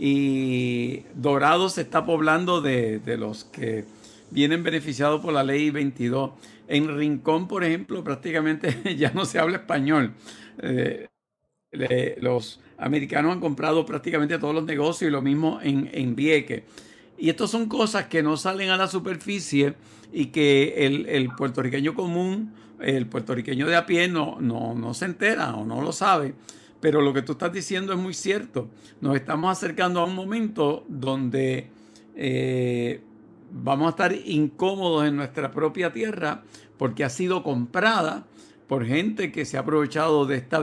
Y 0.03 1.03
Dorado 1.15 1.69
se 1.69 1.83
está 1.83 2.07
poblando 2.07 2.63
de, 2.63 3.03
los 3.19 3.45
que 3.45 3.85
vienen 4.31 4.63
beneficiados 4.63 5.21
por 5.21 5.35
la 5.35 5.45
ley 5.45 5.69
22. 5.69 6.31
En 6.69 6.97
Rincón, 6.97 7.47
por 7.47 7.65
ejemplo, 7.65 8.03
prácticamente 8.03 8.97
ya 8.97 9.13
no 9.13 9.27
se 9.27 9.39
habla 9.39 9.59
español. 9.59 10.15
Eh, 10.63 11.09
los 12.21 12.61
americanos 12.79 13.33
han 13.33 13.41
comprado 13.41 13.85
prácticamente 13.85 14.39
todos 14.39 14.55
los 14.55 14.65
negocios 14.65 15.09
y 15.09 15.13
lo 15.13 15.21
mismo 15.21 15.61
en, 15.63 15.91
en 15.93 16.17
Vieque. 16.17 16.65
Y 17.19 17.29
estas 17.29 17.51
son 17.51 17.69
cosas 17.69 18.07
que 18.07 18.23
no 18.23 18.39
salen 18.39 18.71
a 18.71 18.79
la 18.79 18.89
superficie 18.89 19.75
y 20.11 20.27
que 20.27 20.87
el, 20.87 21.29
puertorriqueño 21.37 21.95
común, 21.95 22.55
el 22.81 23.07
puertorriqueño 23.07 23.67
de 23.67 23.77
a 23.77 23.85
pie 23.85 24.09
no, 24.09 24.39
no, 24.41 24.95
se 24.95 25.05
entera 25.05 25.55
o 25.55 25.67
no 25.67 25.83
lo 25.83 25.93
sabe. 25.93 26.35
Pero 26.81 27.03
lo 27.03 27.13
que 27.13 27.23
tú 27.23 27.33
estás 27.33 27.53
diciendo 27.53 27.93
es 27.93 27.99
muy 27.99 28.15
cierto. 28.15 28.69
Nos 29.01 29.17
estamos 29.17 29.53
acercando 29.53 30.01
a 30.01 30.05
un 30.05 30.15
momento 30.15 30.85
donde 30.89 31.69
eh, 32.17 33.01
vamos 33.53 33.87
a 33.87 33.91
estar 33.91 34.13
incómodos 34.13 35.07
en 35.07 35.17
nuestra 35.17 35.51
propia 35.51 35.93
tierra 35.93 36.43
porque 36.79 37.05
ha 37.05 37.11
sido 37.11 37.43
comprada 37.43 38.27
por 38.67 38.87
gente 38.87 39.33
que 39.33 39.45
se 39.45 39.57
ha 39.57 39.61
aprovechado 39.61 40.25
de 40.27 40.37
esta 40.37 40.61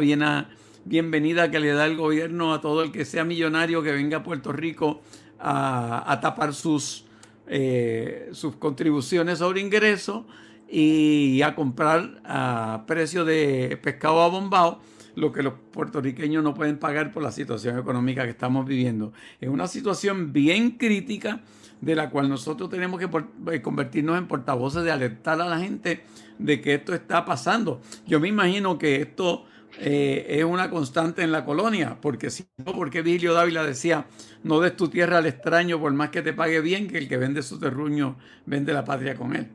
bienvenida 0.85 1.51
que 1.51 1.59
le 1.59 1.73
da 1.73 1.85
el 1.85 1.97
gobierno 1.97 2.53
a 2.53 2.61
todo 2.61 2.81
el 2.81 2.91
que 2.91 3.05
sea 3.05 3.23
millonario 3.23 3.83
que 3.83 3.91
venga 3.91 4.17
a 4.17 4.23
Puerto 4.23 4.51
Rico 4.51 5.01
a, 5.39 6.17
tapar 6.21 6.53
sus, 6.53 7.05
eh, 7.47 8.29
sus 8.31 8.55
contribuciones 8.55 9.39
sobre 9.39 9.61
ingresos 9.61 10.23
y 10.69 11.41
a 11.43 11.53
comprar 11.53 12.21
a 12.25 12.83
precio 12.87 13.23
de 13.25 13.77
pescado 13.81 14.21
abombado 14.21 14.79
lo 15.17 15.31
que 15.31 15.41
los 15.41 15.55
puertorriqueños 15.71 16.43
no 16.43 16.53
pueden 16.53 16.77
pagar 16.77 17.11
por 17.11 17.23
la 17.23 17.31
situación 17.31 17.79
económica 17.79 18.23
que 18.23 18.29
estamos 18.29 18.67
viviendo. 18.67 19.13
Es 19.41 19.49
una 19.49 19.67
situación 19.67 20.31
bien 20.31 20.77
crítica 20.77 21.41
de 21.81 21.95
la 21.95 22.11
cual 22.11 22.29
nosotros 22.29 22.69
tenemos 22.69 22.99
que 22.99 23.09
eh, 23.51 23.61
convertirnos 23.63 24.15
en 24.15 24.27
portavoces 24.27 24.83
de 24.83 24.91
alertar 24.91 25.41
a 25.41 25.47
la 25.47 25.57
gente 25.57 26.03
de 26.37 26.61
que 26.61 26.75
esto 26.75 26.93
está 26.93 27.25
pasando. 27.25 27.81
Yo 28.05 28.19
me 28.19 28.27
imagino 28.27 28.77
que 28.77 29.01
esto 29.01 29.45
eh, 29.79 30.23
es 30.29 30.43
una 30.43 30.69
constante 30.69 31.23
en 31.23 31.31
la 31.31 31.45
colonia, 31.45 31.97
porque 31.99 32.29
si 32.29 32.45
no, 32.63 32.73
porque 32.73 33.01
Vigilio 33.01 33.33
Dávila 33.33 33.63
decía, 33.63 34.05
no 34.43 34.59
des 34.59 34.75
tu 34.75 34.87
tierra 34.87 35.17
al 35.17 35.25
extraño 35.25 35.79
por 35.79 35.91
más 35.93 36.11
que 36.11 36.21
te 36.21 36.33
pague 36.33 36.61
bien, 36.61 36.87
que 36.87 36.99
el 36.99 37.09
que 37.09 37.17
vende 37.17 37.41
su 37.41 37.59
terruño 37.59 38.17
vende 38.45 38.71
la 38.71 38.85
patria 38.85 39.15
con 39.15 39.35
él. 39.35 39.47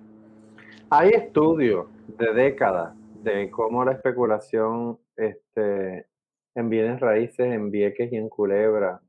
Hay 0.91 1.11
estudios 1.11 1.87
de 2.19 2.35
décadas 2.35 2.95
de 3.23 3.51
cómo 3.51 3.85
la 3.85 3.93
especulación 3.93 4.99
este, 5.17 6.07
en 6.55 6.69
bienes 6.69 7.01
raíces 7.01 7.53
en 7.53 7.71
Vieques 7.71 8.13
y 8.13 8.17
en 8.17 8.29
Culebra 8.29 9.01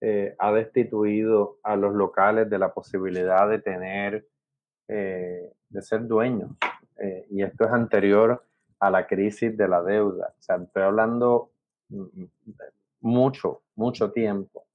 eh, 0.00 0.34
ha 0.38 0.52
destituido 0.52 1.58
a 1.62 1.76
los 1.76 1.94
locales 1.94 2.48
de 2.48 2.58
la 2.58 2.72
posibilidad 2.72 3.48
de 3.48 3.58
tener, 3.60 4.26
eh, 4.88 5.52
de 5.68 5.82
ser 5.82 6.06
dueños. 6.06 6.50
y 7.30 7.42
esto 7.42 7.64
es 7.64 7.70
anterior 7.72 8.42
a 8.80 8.90
la 8.90 9.06
crisis 9.06 9.56
de 9.56 9.68
la 9.68 9.82
deuda. 9.82 10.34
O 10.38 10.42
sea, 10.42 10.56
estoy 10.56 10.82
hablando 10.82 11.52
mm, 11.88 12.02
mm, 12.02 12.30
mucho, 13.00 13.62
mucho 13.76 14.12
tiempo. 14.12 14.66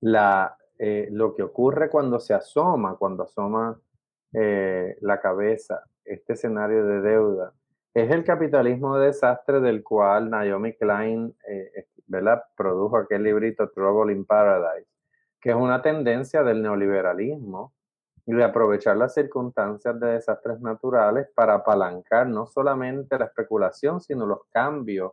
La, 0.00 0.56
eh, 0.78 1.08
lo 1.10 1.34
que 1.34 1.42
ocurre 1.42 1.88
cuando 1.88 2.20
se 2.20 2.34
asoma, 2.34 2.96
cuando 2.96 3.22
asoma 3.22 3.80
eh, 4.32 4.96
la 5.00 5.20
cabeza, 5.20 5.84
este 6.04 6.34
escenario 6.34 6.84
de 6.86 7.00
deuda, 7.00 7.52
es 7.96 8.10
el 8.10 8.24
capitalismo 8.24 8.98
de 8.98 9.06
desastre 9.06 9.58
del 9.58 9.82
cual 9.82 10.28
Naomi 10.28 10.74
Klein 10.74 11.34
eh, 11.48 11.86
produjo 12.54 12.98
aquel 12.98 13.22
librito 13.22 13.70
Trouble 13.70 14.12
in 14.12 14.26
Paradise, 14.26 14.86
que 15.40 15.48
es 15.48 15.56
una 15.56 15.80
tendencia 15.80 16.42
del 16.42 16.60
neoliberalismo 16.60 17.72
y 18.26 18.34
de 18.34 18.44
aprovechar 18.44 18.98
las 18.98 19.14
circunstancias 19.14 19.98
de 19.98 20.08
desastres 20.08 20.60
naturales 20.60 21.28
para 21.34 21.54
apalancar 21.54 22.28
no 22.28 22.46
solamente 22.46 23.18
la 23.18 23.24
especulación, 23.24 23.98
sino 24.02 24.26
los 24.26 24.40
cambios 24.50 25.12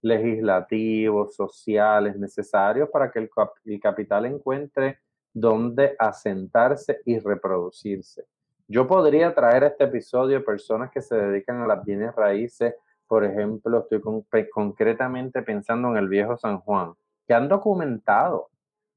legislativos, 0.00 1.34
sociales 1.34 2.16
necesarios 2.16 2.90
para 2.90 3.10
que 3.10 3.28
el, 3.64 3.80
capital 3.80 4.26
encuentre 4.26 5.00
dónde 5.34 5.96
asentarse 5.98 7.00
y 7.04 7.18
reproducirse. 7.18 8.24
Yo 8.72 8.86
podría 8.86 9.34
traer 9.34 9.64
a 9.64 9.66
este 9.66 9.82
episodio 9.82 10.44
personas 10.44 10.92
que 10.92 11.02
se 11.02 11.16
dedican 11.16 11.60
a 11.60 11.66
las 11.66 11.84
bienes 11.84 12.14
raíces, 12.14 12.72
por 13.08 13.24
ejemplo, 13.24 13.80
estoy 13.80 14.00
concretamente 14.48 15.42
pensando 15.42 15.88
en 15.88 15.96
el 15.96 16.08
viejo 16.08 16.36
San 16.36 16.60
Juan, 16.60 16.92
que 17.26 17.34
han 17.34 17.48
documentado 17.48 18.48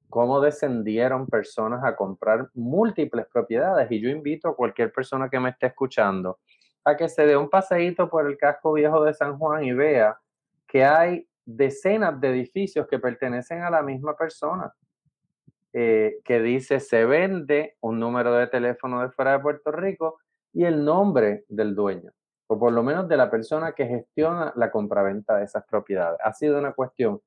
cómo 0.09 0.39
descendieron 0.41 1.25
personas 1.25 1.83
a 1.83 1.95
comprar 1.95 2.51
múltiples 2.53 3.25
propiedades. 3.33 3.89
Y 3.89 3.99
yo 3.99 4.09
invito 4.11 4.47
a 4.47 4.55
cualquier 4.55 4.93
persona 4.93 5.27
que 5.27 5.39
me 5.39 5.49
esté 5.49 5.65
escuchando 5.65 6.37
a 6.85 6.95
que 6.95 7.09
se 7.09 7.25
dé 7.25 7.35
un 7.35 7.49
paseíto 7.49 8.07
por 8.07 8.27
el 8.27 8.37
casco 8.37 8.73
viejo 8.73 9.03
de 9.03 9.15
San 9.15 9.39
Juan 9.39 9.63
y 9.63 9.73
vea 9.73 10.19
que 10.67 10.85
hay 10.85 11.27
decenas 11.45 12.21
de 12.21 12.29
edificios 12.29 12.85
que 12.85 12.99
pertenecen 12.99 13.63
a 13.63 13.71
la 13.71 13.81
misma 13.81 14.15
persona. 14.15 14.71
Eh, 15.75 16.19
que 16.23 16.39
dice 16.39 16.79
se 16.79 17.03
vende 17.05 17.77
un 17.81 17.99
número 17.99 18.33
de 18.33 18.45
teléfono 18.45 19.01
de 19.01 19.09
fuera 19.09 19.31
de 19.31 19.39
Puerto 19.39 19.71
Rico 19.71 20.19
y 20.53 20.65
el 20.65 20.85
nombre 20.85 21.45
del 21.49 21.73
dueño, 21.73 22.11
o 22.45 22.59
por 22.59 22.71
lo 22.71 22.83
menos 22.83 23.07
de 23.07 23.17
la 23.17 23.31
persona 23.31 23.71
que 23.71 23.87
gestiona 23.87 24.53
la 24.55 24.69
compraventa 24.69 25.37
de 25.37 25.45
esas 25.45 25.65
propiedades. 25.65 26.19
Ha 26.23 26.31
sido 26.33 26.59
una 26.59 26.73
cuestión 26.73 27.21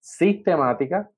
sistemática 0.00 1.10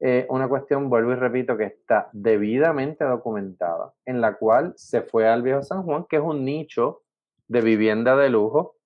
eh, 0.00 0.26
una 0.30 0.48
cuestión, 0.48 0.88
vuelvo 0.88 1.12
y 1.12 1.16
repito, 1.16 1.56
que 1.56 1.64
está 1.64 2.08
debidamente 2.12 3.04
documentada, 3.04 3.92
en 4.06 4.20
la 4.20 4.36
cual 4.36 4.72
se 4.76 5.02
fue 5.02 5.28
al 5.28 5.42
Viejo 5.42 5.62
San 5.62 5.82
Juan, 5.82 6.06
que 6.08 6.16
es 6.16 6.22
un 6.22 6.44
nicho 6.44 7.02
de 7.48 7.60
vivienda 7.62 8.16
de 8.16 8.30
lujo, 8.30 8.76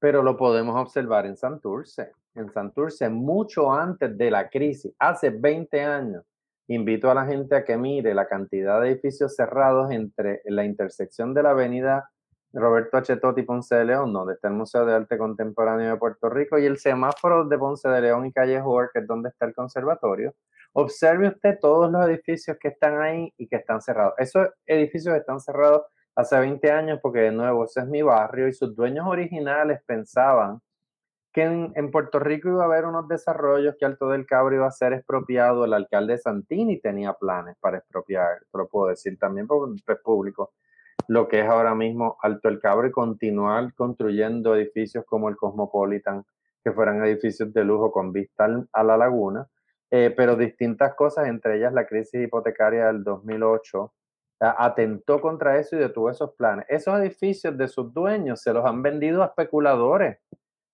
pero 0.00 0.22
lo 0.22 0.36
podemos 0.36 0.74
observar 0.80 1.26
en 1.26 1.36
Santurce. 1.36 2.10
En 2.34 2.50
Santurce, 2.50 3.10
mucho 3.10 3.70
antes 3.70 4.16
de 4.16 4.30
la 4.30 4.48
crisis, 4.48 4.94
hace 4.98 5.28
20 5.28 5.82
años, 5.82 6.24
invito 6.68 7.10
a 7.10 7.14
la 7.14 7.26
gente 7.26 7.54
a 7.54 7.64
que 7.64 7.76
mire 7.76 8.14
la 8.14 8.26
cantidad 8.26 8.80
de 8.80 8.90
edificios 8.90 9.36
cerrados 9.36 9.90
entre 9.90 10.40
la 10.46 10.64
intersección 10.64 11.34
de 11.34 11.42
la 11.42 11.50
avenida 11.50 12.10
Roberto 12.54 12.96
H. 12.96 13.16
Totti 13.16 13.42
Ponce 13.42 13.74
de 13.74 13.84
León, 13.84 14.12
donde 14.14 14.34
está 14.34 14.48
el 14.48 14.54
Museo 14.54 14.86
de 14.86 14.94
Arte 14.94 15.18
Contemporáneo 15.18 15.90
de 15.90 15.96
Puerto 15.98 16.30
Rico, 16.30 16.58
y 16.58 16.64
el 16.64 16.78
semáforo 16.78 17.44
de 17.46 17.58
Ponce 17.58 17.88
de 17.90 18.00
León 18.00 18.24
y 18.24 18.32
Calle 18.32 18.60
Howard, 18.60 18.90
que 18.92 19.00
es 19.00 19.06
donde 19.06 19.28
está 19.28 19.44
el 19.44 19.54
conservatorio. 19.54 20.34
Observe 20.72 21.28
usted 21.28 21.58
todos 21.60 21.90
los 21.92 22.06
edificios 22.06 22.56
que 22.58 22.68
están 22.68 23.00
ahí 23.02 23.32
y 23.36 23.46
que 23.46 23.56
están 23.56 23.82
cerrados. 23.82 24.14
Esos 24.16 24.48
edificios 24.64 25.14
están 25.16 25.38
cerrados 25.38 25.82
hace 26.14 26.38
20 26.38 26.70
años 26.70 26.98
porque, 27.02 27.20
de 27.20 27.32
nuevo, 27.32 27.64
ese 27.64 27.80
es 27.80 27.86
mi 27.86 28.00
barrio 28.00 28.48
y 28.48 28.54
sus 28.54 28.74
dueños 28.74 29.06
originales 29.06 29.80
pensaban 29.86 30.60
que 31.32 31.42
en, 31.42 31.90
Puerto 31.90 32.18
Rico 32.18 32.48
iba 32.48 32.62
a 32.62 32.66
haber 32.66 32.84
unos 32.84 33.08
desarrollos, 33.08 33.76
que 33.78 33.86
Alto 33.86 34.08
del 34.08 34.26
Cabro 34.26 34.54
iba 34.54 34.66
a 34.66 34.70
ser 34.70 34.92
expropiado. 34.92 35.64
El 35.64 35.72
alcalde 35.72 36.18
Santini 36.18 36.78
tenía 36.78 37.14
planes 37.14 37.56
para 37.58 37.78
expropiar, 37.78 38.42
pero 38.52 38.68
puedo 38.68 38.88
decir 38.88 39.18
también 39.18 39.46
porque 39.46 39.80
es 39.86 39.98
público 40.00 40.52
lo 41.08 41.28
que 41.28 41.40
es 41.40 41.48
ahora 41.48 41.74
mismo 41.74 42.16
Alto 42.22 42.48
el 42.48 42.60
Cabro 42.60 42.86
y 42.86 42.92
continuar 42.92 43.74
construyendo 43.74 44.54
edificios 44.54 45.04
como 45.06 45.28
el 45.28 45.36
Cosmopolitan, 45.36 46.24
que 46.62 46.72
fueran 46.72 47.04
edificios 47.04 47.52
de 47.52 47.64
lujo 47.64 47.90
con 47.90 48.12
vista 48.12 48.46
a 48.72 48.84
la 48.84 48.96
laguna, 48.96 49.48
eh, 49.90 50.12
pero 50.16 50.36
distintas 50.36 50.94
cosas, 50.94 51.26
entre 51.26 51.56
ellas 51.56 51.72
la 51.72 51.86
crisis 51.86 52.22
hipotecaria 52.22 52.86
del 52.86 53.02
2008, 53.02 53.92
atentó 54.40 55.20
contra 55.20 55.58
eso 55.58 55.76
y 55.76 55.78
detuvo 55.78 56.10
esos 56.10 56.34
planes. 56.34 56.66
Esos 56.68 56.98
edificios 56.98 57.56
de 57.56 57.68
sus 57.68 57.92
dueños 57.94 58.42
se 58.42 58.52
los 58.52 58.64
han 58.64 58.82
vendido 58.82 59.22
a 59.22 59.26
especuladores 59.26 60.18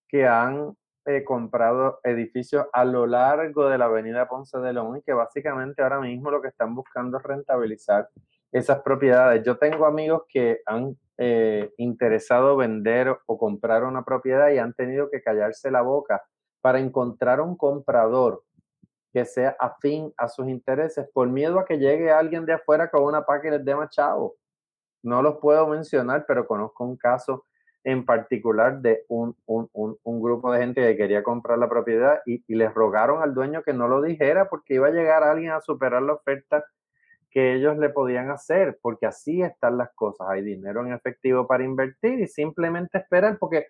que 0.09 0.27
han 0.27 0.75
eh, 1.05 1.25
comprado 1.25 2.01
edificios 2.03 2.67
a 2.73 2.85
lo 2.85 3.07
largo 3.07 3.69
de 3.69 3.79
la 3.79 3.87
avenida 3.87 4.29
Ponce 4.29 4.59
de 4.59 4.73
León 4.73 4.99
y 4.99 5.03
que 5.03 5.13
básicamente 5.13 5.83
ahora 5.83 6.01
mismo 6.01 6.31
lo 6.31 6.43
que 6.43 6.49
están 6.49 6.75
buscando 6.75 7.19
es 7.19 7.23
rentabilizar 7.23 8.09
esas 8.53 8.81
propiedades. 8.81 9.43
Yo 9.45 9.59
tengo 9.59 9.87
amigos 9.87 10.23
que 10.29 10.61
han 10.67 10.97
eh, 11.17 11.73
interesado 11.79 12.57
vender 12.57 13.17
o 13.27 13.39
comprar 13.39 13.85
una 13.85 14.05
propiedad 14.05 14.51
y 14.51 14.59
han 14.59 14.75
tenido 14.75 15.11
que 15.11 15.23
callarse 15.23 15.71
la 15.71 15.83
boca 15.83 16.23
para 16.61 16.79
encontrar 16.79 17.41
un 17.41 17.57
comprador 17.57 18.43
que 19.13 19.25
sea 19.25 19.57
afín 19.59 20.13
a 20.17 20.29
sus 20.29 20.49
intereses 20.49 21.09
por 21.13 21.29
miedo 21.29 21.59
a 21.59 21.65
que 21.65 21.79
llegue 21.79 22.11
alguien 22.11 22.45
de 22.45 22.53
afuera 22.53 22.91
con 22.91 23.05
una 23.05 23.25
paca 23.25 23.49
y 23.49 23.51
les 23.53 23.65
dé 23.65 23.75
machado. 23.75 24.35
No 25.03 25.23
los 25.23 25.39
puedo 25.39 25.67
mencionar, 25.69 26.25
pero 26.27 26.47
conozco 26.47 26.85
un 26.85 26.97
caso 26.97 27.45
en 27.89 28.05
particular 28.05 28.81
de 28.83 29.05
un, 29.09 29.35
grupo 30.05 30.53
de 30.53 30.61
gente 30.61 30.83
que 30.83 30.97
quería 30.97 31.23
comprar 31.23 31.59
la 31.59 31.71
propiedad 31.71 32.21
y, 32.27 32.45
y, 32.47 32.55
les 32.55 32.73
rogaron 32.75 33.23
al 33.23 33.33
dueño 33.33 33.63
que 33.63 33.73
no 33.73 33.89
lo 33.89 34.03
dijera 34.03 34.51
porque 34.51 34.75
iba 34.75 34.89
a 34.89 34.91
llegar 34.91 35.23
alguien 35.23 35.53
a 35.53 35.63
superar 35.63 36.03
la 36.03 36.13
oferta 36.13 36.65
que 37.31 37.55
ellos 37.55 37.79
le 37.79 37.89
podían 37.89 38.31
hacer, 38.31 38.79
porque 38.83 39.07
así 39.07 39.41
están 39.41 39.79
las 39.79 39.91
cosas. 39.95 40.27
Hay 40.29 40.43
dinero 40.43 40.85
en 40.85 40.93
efectivo 40.93 41.47
para 41.47 41.65
invertir 41.65 42.21
y 42.21 42.27
simplemente 42.27 42.99
esperar, 42.99 43.39
porque 43.39 43.69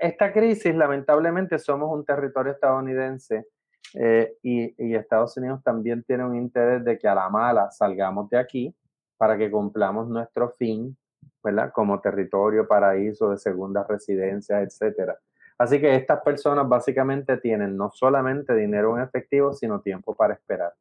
esta 0.00 0.32
crisis, 0.32 0.74
lamentablemente, 0.74 1.58
somos 1.60 1.88
un 1.92 2.04
territorio 2.04 2.52
estadounidense 2.52 3.46
eh, 3.94 4.34
y, 4.42 4.94
Estados 4.94 5.36
Unidos 5.36 5.62
también 5.62 6.02
tiene 6.02 6.24
un 6.24 6.34
interés 6.34 6.84
de 6.84 6.98
que 6.98 7.06
a 7.06 7.14
la 7.14 7.28
mala 7.28 7.70
salgamos 7.70 8.28
de 8.28 8.38
aquí 8.38 8.74
para 9.16 9.38
que 9.38 9.50
cumplamos 9.50 10.08
nuestro 10.08 10.50
fin, 10.50 10.96
¿verdad? 11.42 11.72
Como 11.72 12.00
territorio, 12.00 12.66
paraíso 12.66 13.30
de 13.30 13.38
segunda 13.38 13.84
residencia, 13.84 14.60
etcétera. 14.60 15.18
Así 15.58 15.80
que 15.80 15.94
estas 15.94 16.22
personas 16.22 16.68
básicamente 16.68 17.36
tienen 17.36 17.76
no 17.76 17.90
solamente 17.90 18.54
dinero 18.54 18.96
en 18.96 19.02
efectivo, 19.02 19.52
sino 19.52 19.80
tiempo 19.80 20.14
para 20.14 20.34
esperar. 20.34 20.72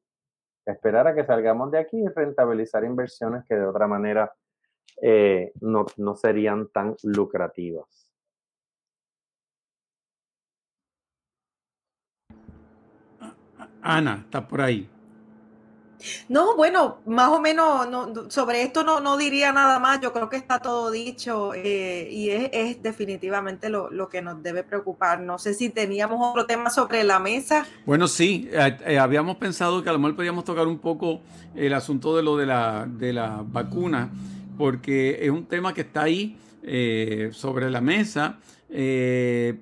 Esperar 0.66 1.08
a 1.08 1.16
que 1.16 1.26
salgamos 1.26 1.72
de 1.72 1.80
aquí 1.80 1.98
y 1.98 2.08
rentabilizar 2.08 2.84
inversiones 2.84 3.44
que 3.46 3.56
de 3.56 3.66
otra 3.66 3.88
manera 3.88 4.34
eh, 5.02 5.52
no, 5.62 5.86
no 5.98 6.16
serían 6.16 6.70
tan 6.70 6.96
lucrativas. 7.04 8.10
Ana, 13.82 14.24
está 14.26 14.48
por 14.48 14.62
ahí. 14.62 14.90
No, 16.30 16.56
bueno, 16.56 17.00
más 17.06 17.30
o 17.30 17.42
menos 17.42 17.90
no, 17.90 18.30
sobre 18.30 18.62
esto 18.62 18.84
no, 18.84 19.00
no, 19.00 19.18
diría 19.18 19.52
nada 19.52 19.80
más, 19.80 20.00
yo 20.02 20.14
creo 20.14 20.30
que 20.30 20.38
está 20.38 20.60
todo 20.60 20.92
dicho 20.92 21.54
eh, 21.54 22.08
y 22.12 22.30
es, 22.30 22.82
definitivamente 22.82 23.70
lo, 23.70 24.10
que 24.10 24.22
nos 24.22 24.42
debe 24.42 24.64
preocupar. 24.64 25.20
No 25.20 25.38
sé 25.38 25.54
si 25.54 25.70
teníamos 25.70 26.20
otro 26.22 26.46
tema 26.46 26.70
sobre 26.70 27.04
la 27.04 27.20
mesa. 27.20 27.66
Bueno, 27.86 28.08
sí, 28.08 28.50
eh, 28.52 28.78
eh, 28.86 29.00
habíamos 29.00 29.38
pensado 29.38 29.84
que 29.84 29.90
a 29.90 29.94
lo 29.94 30.00
mejor 30.00 30.16
podíamos 30.16 30.46
tocar 30.46 30.68
un 30.68 30.80
poco 30.80 31.22
el 31.56 31.74
asunto 31.74 32.16
de 32.16 32.24
lo 32.24 32.38
de 32.38 32.46
la, 32.46 32.88
de 32.88 33.14
la 33.14 33.44
vacuna, 33.46 34.10
porque 34.58 35.20
es 35.22 35.30
un 35.30 35.46
tema 35.46 35.74
que 35.74 35.82
está 35.82 36.04
ahí 36.04 36.38
sobre 37.32 37.70
la 37.70 37.82
mesa. 37.82 38.38
se 38.70 39.56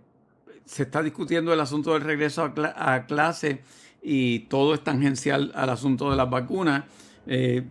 está 0.66 1.02
discutiendo 1.02 1.54
el 1.54 1.60
asunto 1.60 1.94
del 1.94 2.02
regreso 2.02 2.44
a, 2.44 2.94
a 2.94 3.06
clase 3.06 3.62
y 4.10 4.40
todo 4.48 4.74
es 4.74 4.86
tangencial 4.86 5.52
al 5.54 5.70
asunto 5.70 6.10
de 6.10 6.16
las 6.16 6.30
vacunas. 6.30 6.86
Eh, 7.26 7.64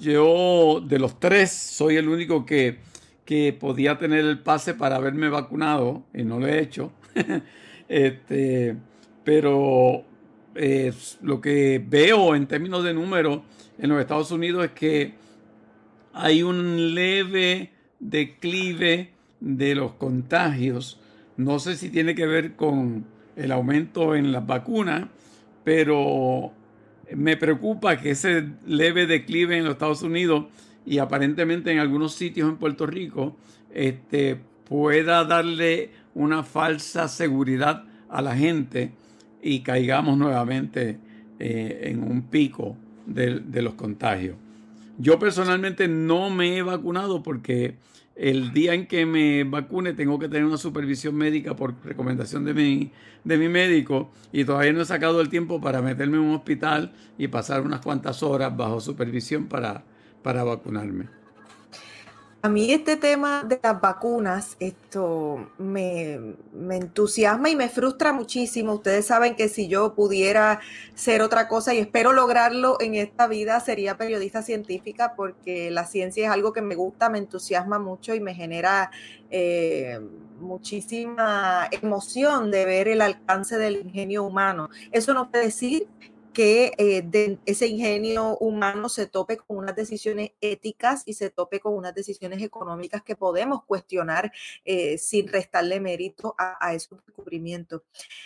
yo 0.00 0.82
de 0.82 0.98
los 0.98 1.20
tres 1.20 1.52
soy 1.52 1.96
el 1.96 2.08
único 2.08 2.46
que, 2.46 2.78
que, 3.26 3.52
podía 3.52 3.98
tener 3.98 4.20
el 4.24 4.38
pase 4.38 4.72
para 4.72 4.96
haberme 4.96 5.28
vacunado 5.28 6.04
y 6.14 6.22
no 6.22 6.40
lo 6.40 6.46
he 6.46 6.58
hecho. 6.58 6.90
este, 7.90 8.76
pero 9.24 10.04
eh, 10.54 10.94
lo 11.20 11.42
que 11.42 11.84
veo 11.86 12.34
en 12.34 12.46
términos 12.46 12.82
de 12.82 12.94
número 12.94 13.42
en 13.78 13.90
los 13.90 14.00
Estados 14.00 14.30
Unidos 14.30 14.64
es 14.64 14.70
que 14.70 15.12
hay 16.14 16.42
un 16.42 16.94
leve 16.94 17.72
declive 18.00 19.10
de 19.40 19.74
los 19.74 19.92
contagios. 19.92 20.98
No 21.36 21.58
sé 21.58 21.76
si 21.76 21.90
tiene 21.90 22.14
que 22.14 22.24
ver 22.24 22.56
con 22.56 23.04
el 23.36 23.52
aumento 23.52 24.14
en 24.14 24.32
las 24.32 24.46
vacunas 24.46 25.08
pero 25.64 26.52
me 27.14 27.36
preocupa 27.36 27.98
que 27.98 28.10
ese 28.10 28.48
leve 28.66 29.06
declive 29.06 29.58
en 29.58 29.64
los 29.64 29.74
Estados 29.74 30.02
Unidos 30.02 30.46
y 30.84 30.98
aparentemente 30.98 31.70
en 31.70 31.78
algunos 31.78 32.14
sitios 32.14 32.48
en 32.48 32.56
Puerto 32.56 32.86
Rico 32.86 33.36
este, 33.72 34.38
pueda 34.68 35.24
darle 35.24 35.90
una 36.14 36.42
falsa 36.42 37.08
seguridad 37.08 37.84
a 38.08 38.22
la 38.22 38.36
gente 38.36 38.92
y 39.42 39.60
caigamos 39.60 40.18
nuevamente 40.18 40.98
eh, 41.38 41.80
en 41.84 42.02
un 42.02 42.22
pico 42.22 42.76
de 43.06 43.62
los 43.62 43.74
contagios. 43.74 44.36
Yo 44.98 45.18
personalmente 45.18 45.88
no 45.88 46.30
me 46.30 46.56
he 46.56 46.62
vacunado 46.62 47.22
porque 47.22 47.76
el 48.14 48.52
día 48.52 48.74
en 48.74 48.86
que 48.86 49.06
me 49.06 49.44
vacune 49.44 49.94
tengo 49.94 50.18
que 50.18 50.28
tener 50.28 50.44
una 50.44 50.58
supervisión 50.58 51.14
médica 51.14 51.56
por 51.56 51.74
recomendación 51.84 52.44
de 52.44 52.54
mi, 52.54 52.92
de 53.24 53.38
mi 53.38 53.48
médico 53.48 54.10
y 54.32 54.44
todavía 54.44 54.72
no 54.72 54.82
he 54.82 54.84
sacado 54.84 55.20
el 55.20 55.28
tiempo 55.28 55.60
para 55.60 55.80
meterme 55.80 56.18
en 56.18 56.24
un 56.24 56.34
hospital 56.34 56.92
y 57.16 57.28
pasar 57.28 57.62
unas 57.62 57.80
cuantas 57.80 58.22
horas 58.22 58.56
bajo 58.56 58.80
supervisión 58.80 59.46
para, 59.46 59.84
para 60.22 60.44
vacunarme. 60.44 61.21
A 62.44 62.48
mí 62.48 62.72
este 62.72 62.96
tema 62.96 63.44
de 63.44 63.60
las 63.62 63.80
vacunas, 63.80 64.56
esto 64.58 65.52
me, 65.58 66.34
entusiasma 66.72 67.50
y 67.50 67.54
me 67.54 67.68
frustra 67.68 68.12
muchísimo. 68.12 68.72
Ustedes 68.74 69.06
saben 69.06 69.36
que 69.36 69.48
si 69.48 69.68
yo 69.68 69.94
pudiera 69.94 70.58
ser 70.96 71.22
otra 71.22 71.46
cosa 71.46 71.72
y 71.72 71.78
espero 71.78 72.12
lograrlo 72.12 72.78
en 72.80 72.96
esta 72.96 73.28
vida, 73.28 73.60
sería 73.60 73.96
periodista 73.96 74.42
científica 74.42 75.14
porque 75.16 75.70
la 75.70 75.86
ciencia 75.86 76.26
es 76.26 76.32
algo 76.32 76.52
que 76.52 76.62
me 76.62 76.74
gusta, 76.74 77.08
me 77.08 77.18
entusiasma 77.18 77.78
mucho 77.78 78.12
y 78.12 78.18
me 78.18 78.34
genera 78.34 78.90
eh, 79.30 80.00
muchísima 80.40 81.68
emoción 81.70 82.50
de 82.50 82.64
ver 82.64 82.88
el 82.88 83.02
alcance 83.02 83.56
del 83.56 83.76
ingenio 83.76 84.24
humano. 84.24 84.68
Eso 84.90 85.14
no 85.14 85.30
puede 85.30 85.44
decir 85.44 85.86
que 86.32 86.72
eh, 86.78 87.38
ese 87.46 87.66
ingenio 87.66 88.36
humano 88.38 88.88
se 88.88 89.06
tope 89.06 89.36
con 89.36 89.58
unas 89.58 89.76
decisiones 89.76 90.32
éticas 90.40 91.02
y 91.06 91.14
se 91.14 91.30
tope 91.30 91.60
con 91.60 91.74
unas 91.74 91.94
decisiones 91.94 92.42
económicas 92.42 93.02
que 93.02 93.16
podemos 93.16 93.64
cuestionar 93.64 94.32
eh, 94.64 94.98
sin 94.98 95.28
restarle 95.28 95.80
mérito 95.80 96.34
a, 96.38 96.74
esos 96.74 97.04
descubrimientos. 97.06 97.82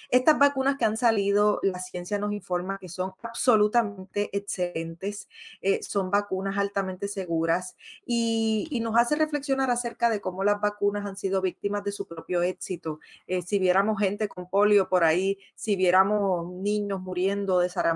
Estas 0.08 0.38
vacunas 0.38 0.76
que 0.76 0.84
han 0.84 0.96
salido, 0.96 1.58
la 1.62 1.78
ciencia 1.78 2.18
nos 2.18 2.32
informa 2.32 2.78
que 2.78 2.88
son 2.88 3.12
absolutamente 3.22 4.30
excelentes, 4.36 5.28
eh, 5.60 5.82
son 5.82 6.10
vacunas 6.10 6.56
altamente 6.58 7.08
seguras 7.08 7.76
y, 8.04 8.68
y, 8.70 8.80
nos 8.80 8.96
hace 8.96 9.16
reflexionar 9.16 9.70
acerca 9.70 10.10
de 10.10 10.20
cómo 10.20 10.44
las 10.44 10.60
vacunas 10.60 11.04
han 11.06 11.16
sido 11.16 11.42
víctimas 11.42 11.82
de 11.82 11.92
su 11.92 12.06
propio 12.06 12.42
éxito. 12.42 13.00
si 13.44 13.58
viéramos 13.58 13.98
gente 13.98 14.28
con 14.28 14.48
polio 14.48 14.88
por 14.88 15.02
ahí, 15.02 15.38
si 15.54 15.74
viéramos 15.74 16.52
niños 16.52 17.00
muriendo 17.00 17.58
de 17.58 17.68
sarampión, 17.68 17.95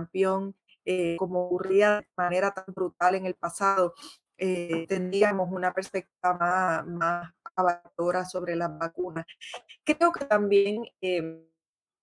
eh, 0.85 1.17
como 1.17 1.45
ocurría 1.45 1.97
de 2.01 2.09
manera 2.17 2.53
tan 2.53 2.67
brutal 2.69 3.15
en 3.15 3.27
el 3.27 3.35
pasado, 3.35 3.95
eh, 4.39 4.87
tendríamos 4.89 5.51
una 5.53 5.73
perspectiva 5.75 6.35
más, 6.35 6.87
más 6.87 7.33
sobre 8.31 8.57
las 8.57 8.77
vacunas. 8.79 9.27
Creo 9.85 10.13
que 10.13 10.25
también 10.25 10.85
em, 11.01 11.45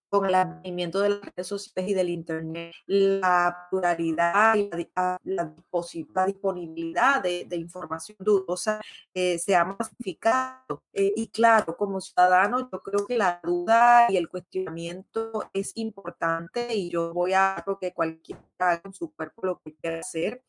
con 0.10 0.26
el 0.26 0.36
advenimiento 0.36 1.00
de 1.00 1.10
las 1.10 1.22
redes 1.22 1.48
sociales 1.48 1.92
y 1.92 1.94
del 1.94 2.10
Internet, 2.10 2.74
la 2.86 3.68
pluralidad 3.70 4.56
y 4.56 4.70
la, 4.94 5.20
la, 5.24 6.26
disponibilidad 6.26 7.22
de, 7.22 7.48
información 7.56 8.18
dudosa 8.20 8.82
eh, 9.14 9.38
se 9.40 9.56
ha 9.56 9.66
masificado. 9.66 10.84
Eh, 10.94 11.14
y 11.16 11.28
claro, 11.28 11.76
como 11.76 12.00
ciudadano, 12.02 12.70
yo 12.72 12.82
creo 12.82 13.06
que 13.06 13.18
la 13.18 13.40
duda 13.44 14.08
y 14.10 14.18
el 14.18 14.30
cuestionamiento 14.30 15.50
es 15.54 15.72
importante 15.76 16.74
y 16.76 16.90
yo 16.90 17.14
voy 17.14 17.34
a 17.34 17.64
lo 17.66 17.78
que 17.78 17.94
cualquiera 17.94 18.42
haga 18.60 18.82
en 18.84 18.94
su 18.94 19.12
cuerpo 19.12 19.46
lo 19.46 19.60
que 19.60 19.76
quiera 19.76 20.00
hacer. 20.00 20.44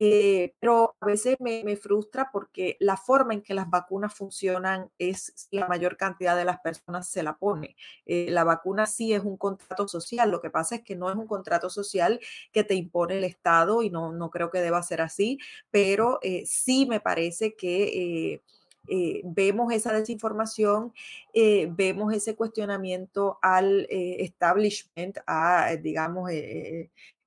Eh, 0.00 0.54
pero 0.58 0.96
a 1.00 1.06
veces 1.06 1.36
me, 1.40 1.62
me, 1.64 1.76
frustra 1.76 2.30
porque 2.32 2.76
la 2.80 2.96
forma 2.96 3.32
en 3.32 3.42
que 3.42 3.54
las 3.54 3.70
vacunas 3.70 4.12
funcionan 4.12 4.90
es 4.98 5.48
la 5.50 5.68
mayor 5.68 5.96
cantidad 5.96 6.36
de 6.36 6.44
las 6.44 6.60
personas 6.60 7.08
se 7.08 7.22
la 7.22 7.36
pone. 7.36 7.76
la 8.06 8.44
vacuna 8.44 8.86
sí 8.86 9.12
es 9.12 9.22
un 9.22 9.36
contrato 9.36 9.88
social. 9.88 10.30
Lo 10.30 10.40
que 10.40 10.50
pasa 10.50 10.76
es 10.76 10.82
que 10.82 10.96
no 10.96 11.10
es 11.10 11.16
un 11.16 11.26
contrato 11.26 11.70
social 11.70 12.20
que 12.52 12.64
te 12.64 12.74
impone 12.74 13.18
el 13.18 13.24
Estado 13.24 13.82
y 13.82 13.90
no, 13.90 14.12
no 14.12 14.30
creo 14.30 14.50
que 14.50 14.60
deba 14.60 14.82
ser 14.82 15.00
así, 15.00 15.38
pero 15.70 16.18
eh, 16.22 16.44
sí 16.46 16.86
me 16.86 17.00
parece 17.00 17.54
que... 17.54 18.32
Eh, 18.32 18.42
eh, 18.86 19.22
vemos 19.24 19.72
esa 19.72 19.94
desinformación, 19.94 20.92
vemos 21.32 22.12
ese 22.12 22.36
cuestionamiento 22.36 23.38
al 23.40 23.86
establishment, 23.88 25.16
a, 25.26 25.74
digamos, 25.80 26.30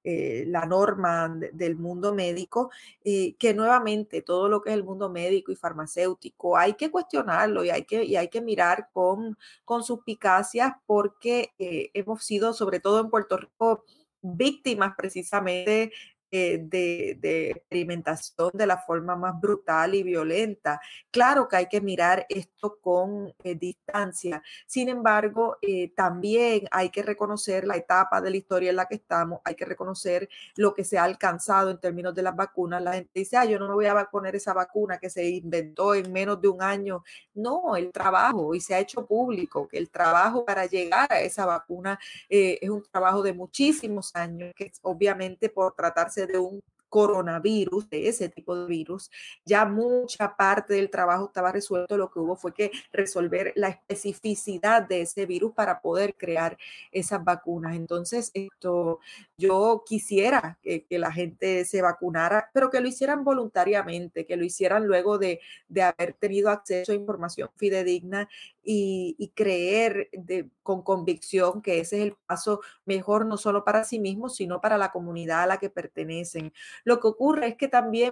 eh, 0.10 0.46
la 0.48 0.66
norma 0.66 1.38
del 1.52 1.76
mundo 1.76 2.14
médico, 2.14 2.72
eh, 3.04 3.36
que 3.38 3.54
nuevamente 3.54 4.22
todo 4.22 4.48
lo 4.48 4.62
que 4.62 4.70
es 4.70 4.76
el 4.78 4.86
mundo 4.86 5.10
médico 5.10 5.52
y 5.52 5.58
farmacéutico 5.58 6.56
hay 6.56 6.76
que 6.76 6.90
cuestionarlo 6.90 7.66
y 7.66 7.72
hay 7.72 7.84
que, 7.84 8.06
y 8.06 8.16
hay 8.16 8.30
que 8.30 8.40
mirar 8.40 8.88
con, 8.94 9.38
con 9.66 9.84
suspicacias 9.84 10.72
porque 10.86 11.52
eh, 11.60 11.92
hemos 11.94 12.24
sido, 12.24 12.54
sobre 12.54 12.80
todo 12.80 13.02
en 13.02 13.10
Puerto 13.10 13.36
Rico, 13.36 13.84
víctimas 14.22 14.94
precisamente 14.96 15.92
eh, 16.30 16.60
de, 16.62 17.52
experimentación 17.52 18.50
de 18.54 18.68
la 18.68 18.78
forma 18.78 19.16
más 19.16 19.40
brutal 19.40 19.96
y 19.96 20.04
violenta. 20.04 20.82
Claro 21.10 21.48
que 21.48 21.56
hay 21.56 21.68
que 21.68 21.80
mirar 21.80 22.26
esto 22.28 22.80
con 22.82 23.34
eh, 23.44 23.56
distancia. 23.56 24.44
Sin 24.66 24.90
embargo, 24.90 25.56
eh, 25.62 25.94
también 25.96 26.68
hay 26.70 26.90
que 26.90 27.02
reconocer 27.02 27.66
la 27.66 27.78
etapa 27.78 28.20
de 28.20 28.30
la 28.30 28.38
historia 28.38 28.72
en 28.72 28.76
la 28.76 28.88
que 28.88 28.96
estamos, 28.96 29.40
hay 29.46 29.56
que 29.56 29.64
reconocer 29.64 30.28
lo 30.58 30.74
que 30.74 30.84
se 30.84 30.98
ha 30.98 31.06
alcanzado 31.06 31.72
en 31.72 31.80
términos 31.80 32.14
de 32.14 32.24
las 32.24 32.36
vacunas. 32.36 32.82
La 32.82 32.94
gente 32.94 33.12
dice, 33.14 33.38
ah, 33.38 33.46
yo 33.46 33.58
no 33.58 33.70
me 33.70 33.76
voy 33.76 33.86
a 33.86 34.06
poner 34.12 34.36
esa 34.36 34.54
vacuna 34.54 34.98
que 34.98 35.10
se 35.10 35.30
inventó 35.30 35.96
en 35.96 36.12
menos 36.12 36.42
de 36.42 36.50
un 36.50 36.62
año. 36.62 37.06
No, 37.36 37.78
el 37.78 37.92
trabajo, 37.94 38.54
y 38.54 38.60
se 38.60 38.76
ha 38.76 38.80
hecho 38.80 39.06
público, 39.06 39.66
que 39.68 39.78
el 39.78 39.90
trabajo 39.90 40.44
para 40.44 40.66
llegar 40.66 41.08
a 41.10 41.22
esa 41.22 41.46
vacuna 41.46 41.98
es 42.28 42.70
un 42.70 42.84
trabajo 42.84 43.22
de 43.24 43.32
muchísimos 43.32 44.14
años, 44.14 44.54
que 44.56 44.72
obviamente 44.82 45.50
por 45.50 45.74
tratarse 45.74 46.17
de 46.26 46.38
un 46.40 46.62
coronavirus, 46.90 47.90
de 47.90 48.08
ese 48.08 48.30
tipo 48.30 48.56
de 48.56 48.68
virus, 48.68 49.12
ya 49.46 49.66
mucha 49.66 50.36
parte 50.36 50.74
del 50.74 50.90
trabajo 50.90 51.26
estaba 51.28 51.52
resuelto. 51.52 51.98
Lo 51.98 52.12
que 52.12 52.20
hubo 52.20 52.36
fue 52.36 52.54
que 52.54 52.72
resolver 52.92 53.54
la 53.56 53.70
especificidad 53.70 54.88
de 54.88 55.02
ese 55.02 55.26
virus 55.26 55.54
para 55.54 55.82
poder 55.82 56.16
crear 56.16 56.58
esas 56.92 57.24
vacunas. 57.24 57.76
Entonces, 57.76 58.32
esto, 58.34 59.00
yo 59.38 59.84
quisiera 59.86 60.58
que, 60.62 60.86
la 60.98 61.12
gente 61.12 61.64
se 61.66 61.82
vacunara, 61.82 62.50
pero 62.54 62.72
que 62.72 62.82
lo 62.82 62.88
hicieran 62.88 63.24
voluntariamente, 63.24 64.26
que 64.26 64.36
lo 64.36 64.44
hicieran 64.44 64.88
luego 64.88 65.20
de, 65.20 65.40
de 65.68 65.84
haber 65.84 66.14
tenido 66.14 66.50
acceso 66.50 66.92
a 66.92 66.96
información 66.96 67.50
fidedigna 67.56 68.28
y, 68.70 69.32
creer 69.34 70.10
de, 70.12 70.50
con 70.62 70.82
convicción 70.82 71.62
que 71.62 71.80
ese 71.80 71.98
es 71.98 72.04
el 72.04 72.16
paso 72.26 72.60
mejor 72.86 73.26
no 73.26 73.38
solo 73.38 73.64
para 73.64 73.86
sí 73.86 73.98
mismos, 73.98 74.36
sino 74.36 74.60
para 74.60 74.78
la 74.78 74.92
comunidad 74.92 75.44
a 75.44 75.48
la 75.48 75.58
que 75.58 75.70
pertenecen. 75.70 76.52
Lo 76.84 77.00
que 77.00 77.08
ocurre 77.08 77.48
es 77.48 77.56
que 77.58 77.68
también 77.68 78.12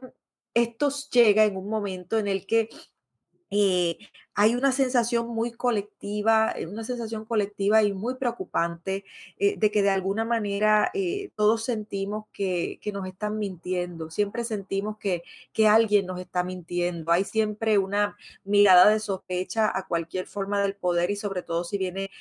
esto 0.54 0.90
llega 1.12 1.44
en 1.44 1.58
un 1.58 1.70
momento 1.70 2.18
en 2.18 2.28
el 2.28 2.46
que 2.46 2.70
eh, 3.58 3.98
hay 4.38 4.54
una 4.56 4.74
sensación 4.74 5.30
muy 5.30 5.54
colectiva, 5.54 6.52
eh, 6.58 6.68
una 6.68 6.84
sensación 6.84 7.24
colectiva 7.24 7.84
y 7.84 7.94
muy 7.94 8.16
preocupante 8.16 9.06
eh, 9.40 9.56
de 9.58 9.72
que 9.72 9.82
de 9.82 9.92
alguna 9.92 10.26
manera 10.26 10.92
todos 11.36 11.64
sentimos 11.64 12.26
que, 12.34 12.80
nos 12.94 13.08
están 13.08 13.40
mintiendo, 13.40 14.10
siempre 14.12 14.44
sentimos 14.44 14.98
que, 14.98 15.24
que, 15.54 15.70
alguien 15.70 16.06
nos 16.06 16.20
está 16.20 16.44
mintiendo, 16.44 17.14
hay 17.14 17.24
siempre 17.24 17.78
una 17.78 18.18
mirada 18.44 18.90
de 18.90 19.00
sospecha 19.00 19.72
a 19.74 19.88
cualquier 19.88 20.28
forma 20.28 20.62
del 20.62 20.76
poder 20.76 21.12
y 21.12 21.16
sobre 21.16 21.42
todo 21.42 21.64
si 21.64 21.78
viene 21.78 22.12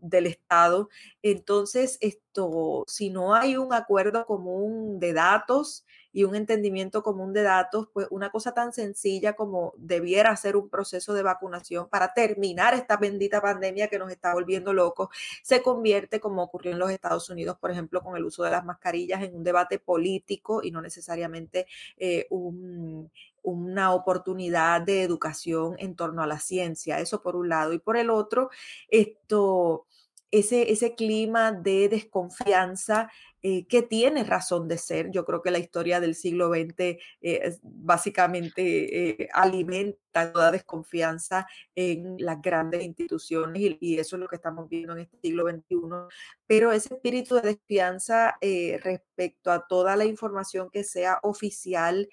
del 0.00 0.26
Estado. 0.26 0.88
Entonces, 1.22 1.98
esto, 2.00 2.84
si 2.88 3.10
no 3.10 3.34
hay 3.34 3.56
un 3.56 3.72
acuerdo 3.72 4.26
común 4.26 4.98
de 4.98 5.12
datos, 5.12 5.84
y 6.12 6.24
un 6.24 6.34
entendimiento 6.34 7.02
común 7.02 7.32
de 7.32 7.42
datos, 7.42 7.88
pues 7.92 8.06
una 8.10 8.30
cosa 8.30 8.52
tan 8.52 8.72
sencilla 8.72 9.34
como 9.34 9.74
debiera 9.76 10.34
ser 10.36 10.56
un 10.56 10.68
proceso 10.68 11.14
de 11.14 11.22
vacunación 11.22 11.88
para 11.88 12.12
terminar 12.14 12.74
esta 12.74 12.96
bendita 12.96 13.40
pandemia 13.40 13.88
que 13.88 13.98
nos 13.98 14.10
está 14.10 14.32
volviendo 14.34 14.72
locos, 14.72 15.08
se 15.42 15.62
convierte, 15.62 16.20
como 16.20 16.42
ocurrió 16.42 16.72
en 16.72 16.78
los 16.78 16.90
Estados 16.90 17.30
Unidos, 17.30 17.56
por 17.58 17.70
ejemplo, 17.70 18.02
con 18.02 18.16
el 18.16 18.24
uso 18.24 18.42
de 18.42 18.50
las 18.50 18.64
mascarillas, 18.64 19.22
en 19.22 19.34
un 19.36 19.44
debate 19.44 19.78
político 19.78 20.62
y 20.62 20.70
no 20.70 20.82
necesariamente 20.82 21.66
eh, 21.96 22.26
una 23.42 23.94
oportunidad 23.94 24.80
de 24.82 25.02
educación 25.02 25.76
en 25.78 25.94
torno 25.96 26.22
a 26.22 26.26
la 26.26 26.38
ciencia. 26.38 26.98
Eso 27.00 27.22
por 27.22 27.36
un 27.36 27.48
lado. 27.48 27.72
Y 27.72 27.78
por 27.78 27.96
el 27.96 28.10
otro, 28.10 28.50
esto 28.88 29.86
ese, 30.30 30.70
ese 30.70 30.94
clima 30.94 31.52
de 31.52 31.88
desconfianza 31.88 33.10
eh, 33.42 33.66
que 33.66 33.82
tiene 33.82 34.24
razón 34.24 34.68
de 34.68 34.76
ser. 34.76 35.10
Yo 35.10 35.24
creo 35.24 35.40
que 35.40 35.50
la 35.50 35.58
historia 35.58 35.98
del 36.00 36.14
siglo 36.14 36.50
XX 36.50 36.98
eh, 37.22 37.58
básicamente 37.62 39.22
eh, 39.22 39.28
alimenta 39.32 40.32
toda 40.32 40.50
desconfianza 40.50 41.46
en 41.74 42.16
las 42.18 42.42
grandes 42.42 42.82
instituciones 42.82 43.62
y, 43.62 43.78
y, 43.80 43.98
eso 43.98 44.16
es 44.16 44.20
lo 44.20 44.28
que 44.28 44.36
estamos 44.36 44.68
viendo 44.68 44.92
en 44.92 45.00
este 45.00 45.18
siglo 45.22 45.48
XXI. 45.48 45.76
Pero 46.46 46.72
ese 46.72 46.94
espíritu 46.94 47.36
de 47.36 47.42
desconfianza 47.42 48.36
respecto 48.82 49.52
a 49.52 49.66
toda 49.66 49.96
la 49.96 50.04
información 50.04 50.68
que 50.70 50.84
sea 50.84 51.18
oficial 51.22 52.08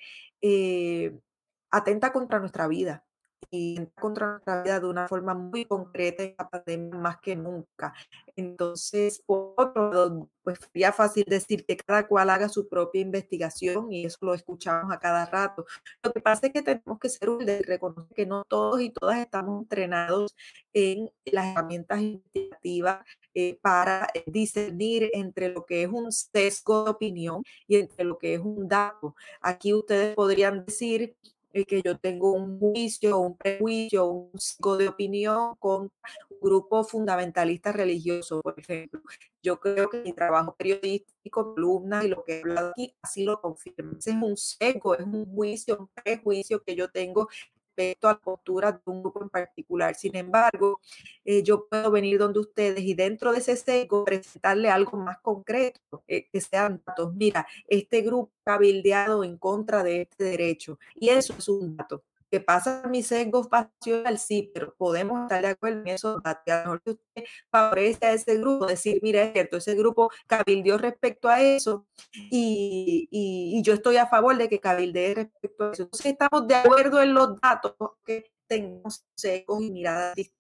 atenta 1.72 2.14
contra 2.14 2.40
nuestra 2.40 2.68
vida 2.68 3.07
y 3.50 3.86
contra 4.00 4.28
nuestra 4.32 4.64
vida 4.64 4.80
de 4.80 4.88
una 4.88 5.08
forma 5.08 5.34
muy 5.34 5.66
concreta 5.66 6.24
en 6.24 6.36
la 6.38 6.50
pandemia 6.50 7.00
más 7.00 7.18
que 7.20 7.36
nunca. 7.36 7.94
Entonces, 8.36 9.22
por 9.26 9.54
otro 9.58 9.92
lado, 9.92 10.30
pues 10.44 10.60
sería 10.60 10.92
fácil 10.92 11.26
decir 11.28 11.66
que 11.66 11.78
cada 11.78 12.08
cual 12.08 12.30
haga 12.30 12.50
su 12.50 12.68
propia 12.68 13.02
investigación 13.02 13.92
y 13.92 14.06
eso 14.06 14.18
lo 14.22 14.34
escuchamos 14.34 14.92
a 14.94 15.00
cada 15.00 15.26
rato. 15.26 15.66
Lo 16.04 16.12
que 16.12 16.22
pasa 16.22 16.48
es 16.48 16.54
que 16.54 16.62
tenemos 16.62 17.00
que 17.00 17.10
ser 17.10 17.30
humildes 17.30 17.62
y 17.62 17.64
reconocer 17.64 18.14
que 18.16 18.26
no 18.26 18.44
todos 18.46 18.82
y 18.82 18.90
todas 18.90 19.20
estamos 19.20 19.62
entrenados 19.62 20.36
en 20.74 21.10
las 21.26 21.48
herramientas 21.48 22.02
investigativas 22.02 23.06
eh, 23.34 23.58
para 23.62 24.08
discernir 24.26 25.10
entre 25.14 25.50
lo 25.50 25.66
que 25.66 25.84
es 25.84 25.90
un 25.90 26.12
sesgo 26.12 26.86
de 26.86 26.92
opinión 26.92 27.44
y 27.68 27.78
entre 27.78 28.04
lo 28.06 28.18
que 28.18 28.36
es 28.36 28.40
un 28.40 28.68
dato. 28.68 29.16
Aquí 29.42 29.74
ustedes 29.74 30.16
podrían 30.16 30.66
decir 30.66 31.16
que 31.66 31.82
yo 31.82 31.98
tengo 31.98 32.34
un 32.34 32.60
juicio, 32.60 33.20
un 33.20 33.38
prejuicio, 33.38 34.06
un 34.06 34.40
ciclo 34.40 34.78
de 34.78 34.88
opinión 34.90 35.56
con 35.60 35.84
un 35.84 36.40
grupo 36.42 36.84
fundamentalista 36.84 37.72
religioso, 37.72 38.42
por 38.42 38.60
ejemplo. 38.60 39.02
Yo 39.42 39.60
creo 39.60 39.90
que 39.90 40.02
mi 40.02 40.14
trabajo 40.14 40.56
periodístico, 40.56 41.54
columna 41.54 42.04
y 42.04 42.08
lo 42.08 42.24
que 42.24 42.38
he 42.38 42.42
hablado 42.42 42.70
aquí, 42.70 42.96
así 43.02 43.24
lo 43.24 43.40
confirma. 43.42 43.94
Ese 43.98 44.12
es 44.12 44.16
un 44.16 44.38
seco, 44.38 44.96
es 44.96 45.06
un 45.06 45.26
juicio, 45.26 45.78
un 45.80 45.90
prejuicio 46.04 46.64
que 46.64 46.76
yo 46.76 46.90
tengo 46.90 47.28
respecto 47.78 48.08
a 48.08 48.14
la 48.14 48.20
postura 48.20 48.72
de 48.72 48.80
un 48.86 49.02
grupo 49.02 49.22
en 49.22 49.30
particular. 49.30 49.96
Sin 49.96 50.16
embargo, 50.16 50.80
eh, 51.24 51.44
yo 51.44 51.68
puedo 51.68 51.92
venir 51.92 52.18
donde 52.18 52.40
ustedes 52.40 52.82
y 52.82 52.94
dentro 52.94 53.32
de 53.32 53.40
ese 53.40 53.56
sesgo 53.56 54.04
presentarle 54.04 54.70
algo 54.70 54.98
más 54.98 55.20
concreto, 55.20 56.04
eh, 56.08 56.28
que 56.32 56.42
sean 56.42 56.82
datos. 56.86 57.14
Mira, 57.14 57.46
este 57.68 58.02
grupo 58.02 58.32
cabildeado 58.44 59.24
en 59.24 59.38
contra 59.38 59.84
de 59.84 60.02
este 60.02 60.24
derecho 60.24 60.80
y 60.96 61.10
eso 61.10 61.36
es 61.38 61.48
un 61.48 61.78
dato 61.78 62.04
que 62.30 62.40
pasa 62.40 62.84
mi 62.90 63.04
sesgo 63.04 63.48
pasional, 63.50 64.20
sí, 64.20 64.52
pero 64.54 64.74
podemos 64.76 65.22
estar 65.22 65.42
de 65.42 65.50
acuerdo 65.50 65.82
en 65.82 65.88
eso, 65.88 66.22
a 66.24 66.42
lo 66.46 66.56
mejor 66.58 66.82
que 66.82 66.92
usted 66.92 67.24
favorece 67.50 68.06
a 68.06 68.14
ese 68.14 68.38
grupo, 68.38 68.66
decir, 68.66 69.00
mira, 69.02 69.24
es 69.24 69.34
cierto, 69.34 69.58
ese 69.58 69.76
grupo 69.76 70.12
cabildeó 70.28 70.78
respecto 70.78 71.30
a 71.30 71.42
eso 71.42 71.86
y, 72.14 73.08
y, 73.12 73.62
yo 73.64 73.74
estoy 73.74 73.98
a 73.98 74.08
favor 74.08 74.38
de 74.38 74.50
que 74.50 74.60
cabildee 74.60 75.16
respecto 75.16 75.66
a 75.66 75.72
eso. 75.72 75.84
Entonces 75.84 76.06
estamos 76.14 76.48
de 76.48 76.56
acuerdo 76.56 77.02
en 77.02 77.14
los 77.14 77.40
datos 77.40 77.76
que 78.06 78.32
tenemos 78.48 79.06
sesgos 79.16 79.62
y 79.62 79.72
miradas 79.72 80.16
distintas. 80.16 80.38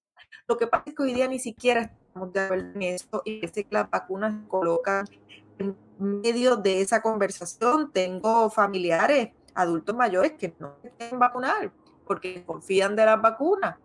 Lo 0.48 0.58
que 0.58 0.68
pasa 0.68 0.84
es 0.88 0.96
que 0.96 1.04
hoy 1.04 1.14
día 1.14 1.28
ni 1.28 1.40
siquiera 1.40 1.82
estamos 1.82 2.34
de 2.34 2.40
acuerdo 2.40 2.72
en 2.74 2.82
eso 2.82 3.22
y 3.26 3.42
que 3.42 3.68
las 3.70 3.90
vacunas 3.90 4.36
colocan 4.48 5.06
en 5.60 5.76
medio 6.00 6.58
de 6.58 6.82
esa 6.82 7.02
conversación. 7.02 7.92
Tengo 7.92 8.50
familiares 8.50 9.30
adultos 9.58 9.96
mayores 9.96 10.34
que 10.34 10.54
no 10.60 10.76
se 10.82 10.92
quieren 10.92 11.20
vacunar 11.20 11.72
porque 12.06 12.44
confían 12.46 12.96
de 12.96 13.06
las 13.06 13.22
vacunas. 13.22 13.76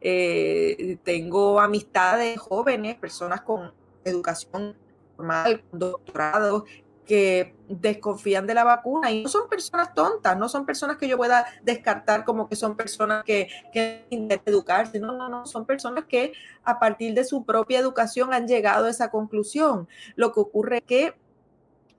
Eh, 0.00 0.98
tengo 1.04 1.60
amistades 1.60 2.38
jóvenes, 2.38 2.96
personas 2.96 3.42
con 3.42 3.72
educación 4.04 4.74
formal, 5.16 5.62
con 5.70 5.78
doctorado, 5.78 6.64
que 7.06 7.54
desconfían 7.68 8.46
de 8.46 8.52
la 8.52 8.64
vacuna 8.64 9.10
y 9.10 9.22
no 9.22 9.30
son 9.30 9.48
personas 9.48 9.94
tontas, 9.94 10.36
no 10.36 10.46
son 10.46 10.66
personas 10.66 10.98
que 10.98 11.08
yo 11.08 11.16
pueda 11.16 11.46
descartar 11.62 12.24
como 12.26 12.50
que 12.50 12.56
son 12.56 12.76
personas 12.76 13.24
que, 13.24 13.48
que 13.72 14.04
intentan 14.10 14.52
educarse, 14.52 15.00
no, 15.00 15.12
no, 15.12 15.30
no, 15.30 15.46
son 15.46 15.64
personas 15.64 16.04
que 16.04 16.34
a 16.64 16.78
partir 16.78 17.14
de 17.14 17.24
su 17.24 17.44
propia 17.44 17.78
educación 17.78 18.34
han 18.34 18.46
llegado 18.46 18.86
a 18.86 18.90
esa 18.90 19.10
conclusión. 19.10 19.88
Lo 20.16 20.32
que 20.32 20.40
ocurre 20.40 20.78
es 20.78 20.84
que 20.84 21.14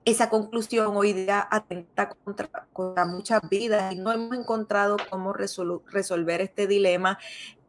esa 0.04 0.30
conclusión 0.30 0.96
hoy 0.96 1.12
día 1.12 1.46
atenta 1.50 2.08
contra, 2.08 2.48
contra 2.72 3.04
muchas 3.04 3.40
vidas 3.48 3.92
y 3.92 3.98
no 3.98 4.12
hemos 4.12 4.36
encontrado 4.36 4.96
cómo 5.10 5.32
resolver 5.32 6.40
este 6.40 6.66
dilema 6.66 7.18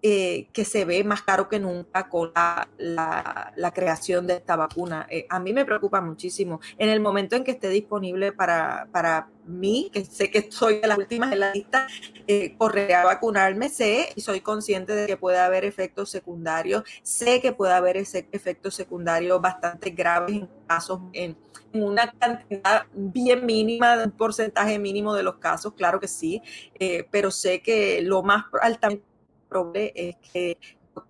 eh, 0.04 0.48
que 0.52 0.66
se 0.66 0.84
ve 0.84 1.04
más 1.04 1.22
caro 1.22 1.48
que 1.48 1.60
nunca 1.60 2.10
con 2.10 2.32
la, 2.34 3.72
creación 3.72 4.26
de 4.26 4.34
esta 4.34 4.56
vacuna. 4.56 5.06
Eh, 5.12 5.28
a 5.30 5.40
mí 5.40 5.54
me 5.54 5.64
preocupa 5.64 6.02
muchísimo. 6.02 6.60
En 6.80 6.90
el 6.90 7.00
momento 7.00 7.36
en 7.36 7.44
que 7.44 7.52
esté 7.52 7.70
disponible 7.70 8.32
para, 8.32 8.88
para 8.92 9.30
mí, 9.46 9.92
que 9.94 10.04
sé 10.04 10.32
que 10.32 10.52
soy 10.52 10.80
de 10.80 10.88
las 10.88 10.98
últimas 10.98 11.32
en 11.32 11.40
la 11.42 11.54
lista, 11.54 11.86
eh, 12.26 12.56
correré 12.58 12.96
a 12.96 13.06
vacunarme, 13.06 13.70
sé 13.70 14.10
y 14.16 14.22
soy 14.22 14.42
consciente 14.42 14.96
de 14.96 15.06
que 15.06 15.18
puede 15.18 15.38
haber 15.38 15.66
efectos 15.66 16.10
secundarios, 16.10 16.84
sé 17.04 17.40
que 17.40 17.52
puede 17.52 17.74
haber 17.74 17.98
ese 17.98 18.28
efectos 18.32 18.74
secundarios 18.74 19.40
bastante 19.40 19.92
graves 19.92 20.36
en 20.36 20.50
casos, 20.68 21.00
en, 21.14 21.38
en 21.74 21.84
una 21.84 22.12
cantidad 22.12 22.88
bien 22.94 23.46
mínima, 23.46 24.04
un 24.04 24.12
porcentaje 24.12 24.80
mínimo 24.80 25.14
de 25.14 25.22
los 25.22 25.36
casos, 25.36 25.74
claro 25.74 26.00
que 26.00 26.08
sí, 26.08 26.42
pero 27.12 27.30
sé 27.30 27.62
que 27.62 28.02
lo 28.02 28.24
más 28.24 28.46
altamente 28.62 29.11
probable 29.52 29.92
es 29.96 30.16
que 30.32 30.58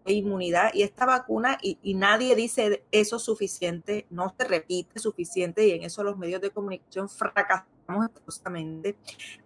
inmunidad 0.06 0.72
y 0.74 0.84
esta 0.84 1.06
vacuna, 1.06 1.58
y, 1.62 1.78
y, 1.82 1.94
nadie 1.94 2.36
dice 2.36 2.84
eso 2.92 3.20
suficiente, 3.20 4.06
no 4.10 4.34
se 4.38 4.48
repite 4.48 5.00
suficiente 5.00 5.68
y 5.68 5.72
en 5.72 5.84
eso 5.84 6.04
los 6.04 6.18
medios 6.18 6.42
de 6.42 6.52
comunicación 6.52 7.08
fracasamos 7.08 8.06
absolutamente. 8.06 8.98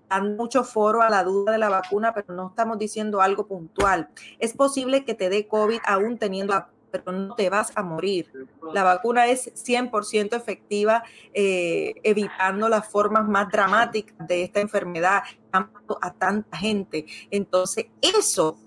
Dan 0.09 0.35
mucho 0.35 0.63
foro 0.63 1.01
a 1.01 1.09
la 1.09 1.23
duda 1.23 1.53
de 1.53 1.57
la 1.57 1.69
vacuna, 1.69 2.13
pero 2.13 2.33
no 2.33 2.49
estamos 2.49 2.77
diciendo 2.77 3.21
algo 3.21 3.47
puntual. 3.47 4.09
Es 4.39 4.53
posible 4.53 5.03
que 5.03 5.13
te 5.13 5.29
dé 5.29 5.47
COVID 5.47 5.79
aún 5.85 6.17
teniendo 6.17 6.53
pero 6.91 7.11
no 7.11 7.35
te 7.35 7.49
vas 7.49 7.73
a 7.75 7.83
morir. 7.83 8.31
La 8.71 8.83
vacuna 8.83 9.27
es 9.27 9.51
100% 9.53 10.33
efectiva, 10.33 11.03
eh, 11.33 11.95
evitando 12.03 12.69
las 12.69 12.87
formas 12.87 13.27
más 13.27 13.49
dramáticas 13.49 14.15
de 14.25 14.43
esta 14.43 14.61
enfermedad 14.61 15.23
a 15.51 16.13
tanta 16.13 16.57
gente. 16.57 17.05
Entonces, 17.31 17.87
eso 18.01 18.57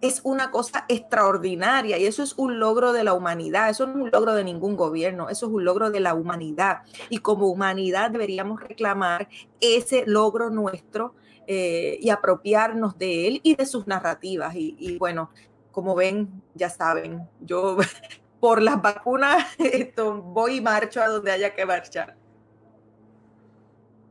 es 0.00 0.20
una 0.24 0.50
cosa 0.50 0.84
extraordinaria 0.88 1.98
y 1.98 2.06
eso 2.06 2.22
es 2.22 2.34
un 2.36 2.58
logro 2.58 2.92
de 2.92 3.04
la 3.04 3.14
humanidad, 3.14 3.70
eso 3.70 3.86
no 3.86 3.92
es 3.92 4.02
un 4.02 4.10
logro 4.10 4.34
de 4.34 4.44
ningún 4.44 4.76
gobierno, 4.76 5.28
eso 5.28 5.46
es 5.46 5.52
un 5.52 5.64
logro 5.64 5.90
de 5.90 6.00
la 6.00 6.14
humanidad. 6.14 6.82
Y 7.08 7.18
como 7.18 7.48
humanidad 7.48 8.10
deberíamos 8.10 8.60
reclamar 8.60 9.28
ese 9.60 10.04
logro 10.06 10.50
nuestro 10.50 11.14
eh, 11.46 11.98
y 12.00 12.10
apropiarnos 12.10 12.98
de 12.98 13.28
él 13.28 13.40
y 13.42 13.54
de 13.54 13.66
sus 13.66 13.86
narrativas. 13.86 14.54
Y, 14.54 14.96
bueno, 14.98 15.30
como 15.72 15.94
ven, 15.94 16.42
ya 16.54 16.68
saben, 16.68 17.28
yo 17.40 17.78
por 18.40 18.60
las 18.60 18.80
vacunas 18.82 19.46
esto, 19.58 20.20
voy 20.20 20.56
y 20.56 20.60
marcho 20.60 21.02
a 21.02 21.08
donde 21.08 21.32
haya 21.32 21.54
que 21.54 21.64
marchar. 21.64 22.16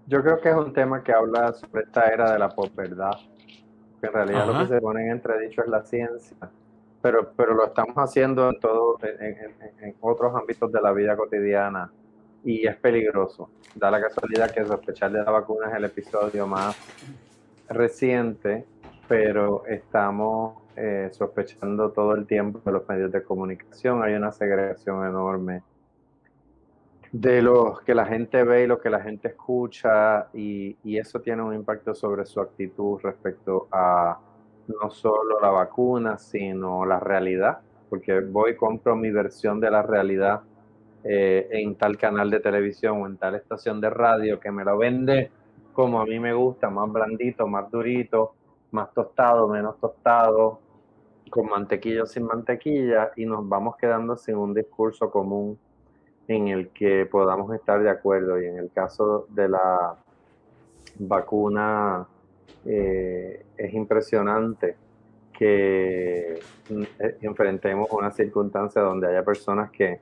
Yo 0.08 0.22
creo 0.22 0.40
que 0.40 0.50
es 0.50 0.56
un 0.56 0.72
tema 0.72 1.04
que 1.04 1.12
habla 1.12 1.54
sobre 1.54 1.84
esta 1.84 2.08
era 2.10 2.32
de 2.32 2.40
la 2.40 2.50
posverdad 2.50 3.18
en 4.06 4.14
realidad 4.14 4.48
lo 4.48 4.60
que 4.60 4.68
se 4.68 4.82
pone 4.82 5.06
en 5.06 5.12
entredicho 5.12 5.62
es 5.62 5.68
la 5.68 5.84
ciencia, 5.84 6.38
pero, 7.02 7.32
pero 7.36 7.54
lo 7.54 7.66
estamos 7.66 7.96
haciendo 7.98 8.50
en, 8.50 8.60
todo, 8.60 8.98
en, 9.02 9.96
otros 10.02 10.36
ámbitos 10.36 10.72
de 10.72 10.82
la 10.82 10.92
vida 10.92 11.16
cotidiana 11.16 11.92
y 12.44 12.66
es 12.68 12.76
peligroso. 12.78 13.50
Da 13.76 13.92
la 13.92 14.02
casualidad 14.02 14.52
que 14.52 14.66
sospechar 14.66 15.12
de 15.12 15.24
la 15.24 15.32
vacuna 15.32 15.70
es 15.70 15.76
el 15.76 15.86
episodio 15.86 16.48
más 16.48 16.76
reciente, 17.70 18.66
pero 19.08 19.66
estamos 19.66 20.58
eh, 20.76 21.10
sospechando 21.12 21.92
todo 21.92 22.16
el 22.16 22.26
tiempo 22.26 22.60
de 22.66 22.72
los 22.72 22.88
medios 22.88 23.12
de 23.12 23.24
comunicación. 23.24 24.04
Hay 24.04 24.14
una 24.14 24.32
segregación 24.32 25.06
enorme 25.06 25.62
de 27.22 27.42
lo 27.42 27.78
que 27.86 27.96
la 27.96 28.06
gente 28.06 28.44
ve 28.44 28.64
y 28.64 28.68
lo 28.68 28.82
que 28.82 28.90
la 28.90 29.00
gente 29.00 29.30
escucha 29.30 30.28
y, 30.34 30.76
eso 30.98 31.22
tiene 31.22 31.42
un 31.44 31.54
impacto 31.56 31.96
sobre 31.96 32.26
su 32.26 32.42
actitud 32.42 33.00
respecto 33.02 33.70
a 33.72 34.20
no 34.68 34.90
solo 34.90 35.40
la 35.40 35.50
vacuna, 35.50 36.18
sino 36.18 36.86
la 36.86 37.00
realidad, 37.00 37.60
porque 37.90 38.20
voy 38.20 38.52
y 38.52 38.56
compro 38.58 38.98
mi 38.98 39.12
versión 39.12 39.62
de 39.62 39.72
la 39.72 39.82
realidad 39.82 40.42
eh, 41.06 41.48
en 41.52 41.76
tal 41.76 41.98
canal 41.98 42.30
de 42.30 42.42
televisión 42.42 43.02
o 43.02 43.08
en 43.08 43.16
tal 43.16 43.36
estación 43.36 43.80
de 43.80 43.90
radio 43.92 44.38
que 44.38 44.52
me 44.52 44.66
lo 44.66 44.78
vende 44.78 45.32
como 45.72 46.02
a 46.02 46.06
mí 46.06 46.20
me 46.20 46.34
gusta, 46.34 46.70
más 46.70 46.92
blandito, 46.92 47.48
más 47.48 47.72
durito, 47.72 48.34
más 48.72 48.94
tostado, 48.94 49.48
menos 49.48 49.80
tostado, 49.80 50.60
con 51.30 51.48
mantequilla 51.48 52.06
sin 52.06 52.26
mantequilla, 52.26 53.12
y 53.16 53.26
nos 53.26 53.48
vamos 53.48 53.78
quedando 53.78 54.18
sin 54.18 54.36
un 54.36 54.54
discurso 54.54 55.10
común 55.10 55.58
en 56.28 56.48
el 56.48 56.70
que 56.70 57.06
podamos 57.06 57.54
estar 57.54 57.82
de 57.82 57.90
acuerdo. 57.90 58.42
Y 58.42 58.46
en 58.46 58.58
el 58.58 58.72
caso 58.72 59.28
de 59.30 59.50
la 59.50 59.96
vacuna, 61.00 62.08
eh, 62.66 63.46
es 63.58 63.74
impresionante 63.74 64.76
que 65.38 66.34
eh, 66.34 67.18
enfrentemos 67.22 67.90
una 67.92 68.12
circunstancia 68.12 68.82
donde 68.82 69.08
haya 69.08 69.24
personas 69.24 69.70
que 69.72 70.00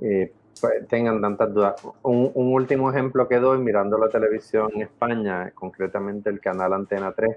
eh, 0.00 0.32
pues, 0.60 0.88
tengan 0.88 1.20
tantas 1.20 1.54
dudas. 1.54 1.74
Un, 2.02 2.32
último 2.34 2.90
ejemplo 2.90 3.28
que 3.28 3.38
doy 3.38 3.58
mirando 3.58 3.96
la 3.98 4.08
televisión 4.08 4.70
en 4.74 4.82
España, 4.82 5.52
concretamente 5.54 6.30
el 6.30 6.40
canal 6.40 6.72
Antena 6.72 7.12
3, 7.12 7.36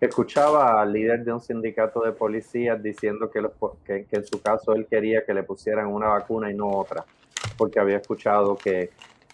escuchaba 0.00 0.80
al 0.80 0.92
líder 0.92 1.24
de 1.24 1.32
un 1.32 1.40
sindicato 1.40 2.00
de 2.00 2.12
policías 2.12 2.82
diciendo 2.82 3.30
que, 3.30 3.42
que, 3.84 4.04
que 4.04 4.16
en 4.16 4.26
su 4.26 4.40
caso 4.40 4.72
él 4.74 4.86
quería 4.88 5.24
que 5.24 5.34
le 5.34 5.42
pusieran 5.42 5.86
una 5.86 6.08
vacuna 6.08 6.50
y 6.50 6.54
no 6.54 6.68
otra 6.68 7.04
porque 7.56 7.80
había 7.80 7.96
escuchado 7.96 8.56
que 8.56 8.90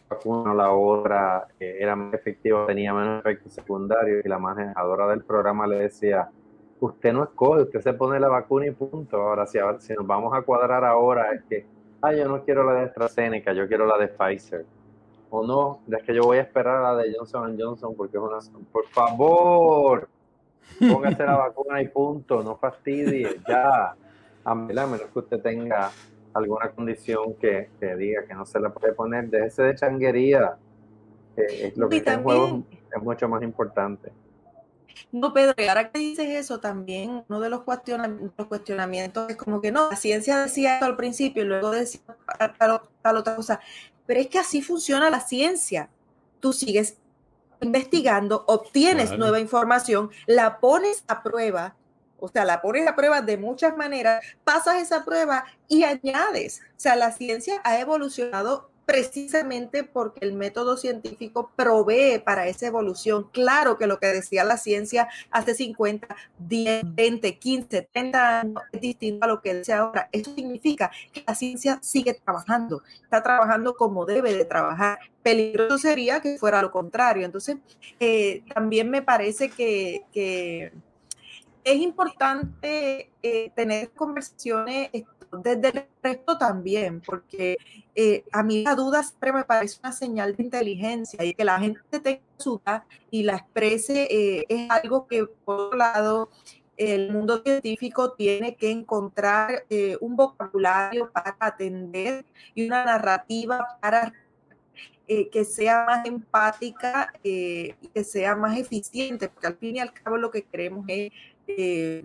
vacuna 0.08 0.54
la 0.54 0.72
otra 0.72 1.46
eh, 1.58 1.78
era 1.80 1.94
más 1.94 2.12
efectiva, 2.14 2.66
tenía 2.66 2.92
menos 2.92 3.20
efectos 3.20 3.52
secundarios 3.52 4.24
y 4.24 4.28
la 4.28 4.38
manejadora 4.38 5.06
del 5.08 5.22
programa 5.22 5.66
le 5.66 5.76
decía, 5.76 6.28
usted 6.80 7.12
no 7.12 7.24
escoge, 7.24 7.62
usted 7.62 7.80
se 7.80 7.92
pone 7.92 8.18
la 8.18 8.28
vacuna 8.28 8.66
y 8.66 8.70
punto. 8.72 9.16
Ahora, 9.18 9.46
si, 9.46 9.58
si 9.78 9.92
nos 9.94 10.06
vamos 10.06 10.34
a 10.34 10.42
cuadrar 10.42 10.84
ahora, 10.84 11.32
es 11.32 11.42
que, 11.44 11.66
ah, 12.02 12.12
yo 12.12 12.28
no 12.28 12.42
quiero 12.44 12.64
la 12.64 12.72
de 12.74 12.86
AstraZeneca, 12.86 13.52
yo 13.52 13.68
quiero 13.68 13.86
la 13.86 13.98
de 13.98 14.08
Pfizer. 14.08 14.66
O 15.30 15.46
no, 15.46 15.80
es 15.96 16.02
que 16.02 16.14
yo 16.14 16.22
voy 16.22 16.38
a 16.38 16.42
esperar 16.42 16.82
la 16.82 16.96
de 16.96 17.14
Johnson 17.16 17.56
Johnson 17.58 17.94
porque 17.96 18.16
es 18.16 18.22
una... 18.22 18.38
Por 18.72 18.86
favor, 18.88 20.08
póngase 20.80 21.24
la 21.24 21.36
vacuna 21.36 21.80
y 21.80 21.88
punto, 21.88 22.42
no 22.42 22.56
fastidie, 22.56 23.40
ya. 23.46 23.94
A 24.42 24.54
menos 24.54 25.02
que 25.02 25.18
usted 25.18 25.40
tenga 25.40 25.90
alguna 26.34 26.70
condición 26.70 27.34
que, 27.34 27.68
diga 27.96 28.24
que 28.24 28.34
no 28.34 28.46
se 28.46 28.60
la 28.60 28.70
puede 28.70 28.92
poner, 28.92 29.28
déjese 29.28 29.62
de 29.62 29.74
changuería. 29.74 30.56
es 31.36 31.76
lo 31.76 31.88
que 31.88 31.98
está 31.98 32.14
en 32.14 32.22
juego 32.22 32.62
es 32.94 33.02
mucho 33.02 33.28
más 33.28 33.42
importante. 33.42 34.12
No, 35.12 35.32
Pedro, 35.32 35.54
y 35.56 35.66
ahora 35.66 35.90
que 35.90 35.98
dices 35.98 36.28
eso, 36.28 36.60
también 36.60 37.24
uno 37.28 37.40
de 37.40 37.50
los, 37.50 37.62
cuestionamientos, 37.62 39.30
es 39.30 39.36
como 39.36 39.60
que 39.60 39.72
no, 39.72 39.90
la 39.90 39.96
ciencia 39.96 40.38
decía 40.38 40.74
esto 40.74 40.86
al 40.86 40.96
principio 40.96 41.42
y 41.42 41.46
luego 41.46 41.70
decía 41.70 42.00
tal, 42.58 43.16
otra 43.16 43.36
cosa. 43.36 43.60
Pero 44.06 44.20
es 44.20 44.28
que 44.28 44.38
así 44.38 44.62
funciona 44.62 45.10
la 45.10 45.20
ciencia. 45.20 45.88
Tú 46.38 46.52
sigues 46.52 46.96
investigando, 47.60 48.44
obtienes 48.46 49.16
nueva 49.18 49.40
información, 49.40 50.10
la 50.26 50.60
pones 50.60 51.04
a 51.08 51.22
prueba 51.22 51.76
o 52.20 52.28
sea, 52.28 52.44
la 52.44 52.60
pones 52.60 52.86
a 52.86 52.96
prueba 52.96 53.22
de 53.22 53.36
muchas 53.36 53.76
maneras, 53.76 54.24
pasas 54.44 54.82
esa 54.82 55.04
prueba 55.04 55.44
y 55.68 55.84
añades. 55.84 56.60
O 56.76 56.80
sea, 56.80 56.96
la 56.96 57.12
ciencia 57.12 57.60
ha 57.64 57.78
evolucionado 57.80 58.70
precisamente 58.90 59.84
porque 59.84 60.26
el 60.26 60.32
método 60.32 60.76
científico 60.76 61.52
provee 61.54 62.18
para 62.18 62.48
esa 62.48 62.66
evolución. 62.66 63.28
Claro 63.30 63.78
que 63.78 63.86
lo 63.86 64.00
que 64.00 64.08
decía 64.08 64.42
la 64.42 64.56
ciencia 64.56 65.08
hace 65.30 65.54
50, 65.54 66.08
10, 66.40 66.82
20, 66.96 67.38
15, 67.38 67.88
30 67.92 68.40
años 68.40 68.62
es 68.72 68.80
distinto 68.80 69.24
a 69.24 69.28
lo 69.28 69.40
que 69.40 69.54
dice 69.54 69.74
ahora. 69.74 70.08
Eso 70.10 70.34
significa 70.34 70.90
que 71.12 71.22
la 71.24 71.36
ciencia 71.36 71.78
sigue 71.82 72.14
trabajando, 72.14 72.82
está 73.00 73.22
trabajando 73.22 73.76
como 73.76 74.06
debe 74.06 74.32
de 74.32 74.44
trabajar. 74.44 74.98
Peligroso 75.22 75.78
sería 75.78 76.20
que 76.20 76.36
fuera 76.36 76.60
lo 76.60 76.72
contrario. 76.72 77.24
Entonces, 77.24 77.58
eh, 78.00 78.42
también 78.52 78.90
me 78.90 79.02
parece 79.02 79.50
que, 79.50 80.02
que 80.12 80.72
es 81.64 81.76
importante 81.76 83.10
eh, 83.22 83.50
tener 83.54 83.90
conversaciones 83.90 84.90
desde 85.42 85.68
el 85.68 85.86
resto 86.02 86.38
también, 86.38 87.00
porque 87.00 87.56
eh, 87.94 88.24
a 88.32 88.42
mí 88.42 88.64
la 88.64 88.74
duda 88.74 89.02
siempre 89.02 89.32
me 89.32 89.44
parece 89.44 89.78
una 89.80 89.92
señal 89.92 90.34
de 90.34 90.42
inteligencia 90.42 91.24
y 91.24 91.34
que 91.34 91.44
la 91.44 91.58
gente 91.60 92.00
tenga 92.00 92.20
su 92.36 92.58
duda 92.58 92.84
y 93.10 93.22
la 93.22 93.36
exprese 93.36 94.08
eh, 94.10 94.46
es 94.48 94.70
algo 94.70 95.06
que, 95.06 95.26
por 95.26 95.60
otro 95.60 95.78
lado, 95.78 96.30
el 96.76 97.12
mundo 97.12 97.42
científico 97.44 98.12
tiene 98.12 98.56
que 98.56 98.70
encontrar 98.70 99.66
un 100.00 100.16
vocabulario 100.16 101.10
para 101.12 101.36
atender 101.38 102.24
y 102.54 102.66
una 102.66 102.86
narrativa 102.86 103.78
para 103.82 104.14
que 105.06 105.44
sea 105.44 105.84
más 105.84 106.06
empática 106.06 107.12
y 107.22 107.74
que 107.92 108.02
sea 108.02 108.34
más 108.34 108.58
eficiente, 108.58 109.28
porque 109.28 109.46
al 109.46 109.58
fin 109.58 109.76
y 109.76 109.80
al 109.80 109.92
cabo 109.92 110.16
lo 110.16 110.30
que 110.30 110.42
queremos 110.42 110.86
es 110.88 111.12
eh, 111.56 112.04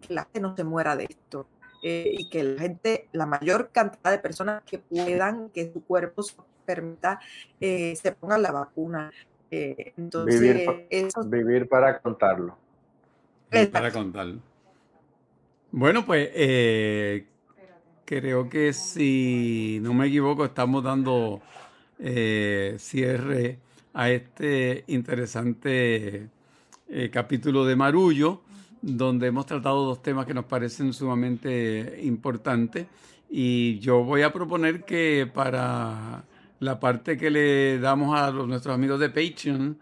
que 0.00 0.14
la 0.14 0.22
gente 0.24 0.40
no 0.40 0.56
se 0.56 0.64
muera 0.64 0.96
de 0.96 1.04
esto 1.04 1.46
eh, 1.82 2.14
y 2.18 2.28
que 2.28 2.42
la 2.42 2.60
gente, 2.60 3.08
la 3.12 3.26
mayor 3.26 3.70
cantidad 3.72 4.10
de 4.10 4.18
personas 4.18 4.62
que 4.64 4.78
puedan, 4.78 5.50
que 5.50 5.72
su 5.72 5.82
cuerpo 5.84 6.22
se 6.22 6.34
permita, 6.64 7.20
eh, 7.60 7.94
se 7.96 8.12
pongan 8.12 8.42
la 8.42 8.52
vacuna. 8.52 9.12
entonces, 9.50 10.40
vivir, 11.30 11.68
para 11.68 12.00
contarlo. 12.00 12.56
Vivir 13.50 13.70
para 13.70 13.92
contarlo. 13.92 14.40
Bueno, 15.70 16.04
pues 16.04 16.30
creo 18.04 18.48
que 18.48 18.72
si 18.72 19.78
no 19.82 19.94
me 19.94 20.06
equivoco, 20.06 20.44
estamos 20.44 20.82
dando 20.82 21.40
cierre 21.98 23.58
a 23.94 24.10
este 24.10 24.84
interesante 24.88 26.28
capítulo 27.10 27.64
de 27.64 27.76
Marullo 27.76 28.45
donde 28.82 29.28
hemos 29.28 29.46
tratado 29.46 29.84
dos 29.84 30.02
temas 30.02 30.26
que 30.26 30.34
nos 30.34 30.44
parecen 30.44 30.92
sumamente 30.92 32.00
importantes. 32.02 32.86
Y 33.28 33.78
yo 33.80 34.04
voy 34.04 34.22
a 34.22 34.32
proponer 34.32 34.84
que 34.84 35.30
para 35.32 36.24
la 36.60 36.80
parte 36.80 37.16
que 37.16 37.30
le 37.30 37.78
damos 37.78 38.18
a 38.18 38.30
nuestros 38.30 38.74
amigos 38.74 39.00
de 39.00 39.10
Patreon, 39.10 39.78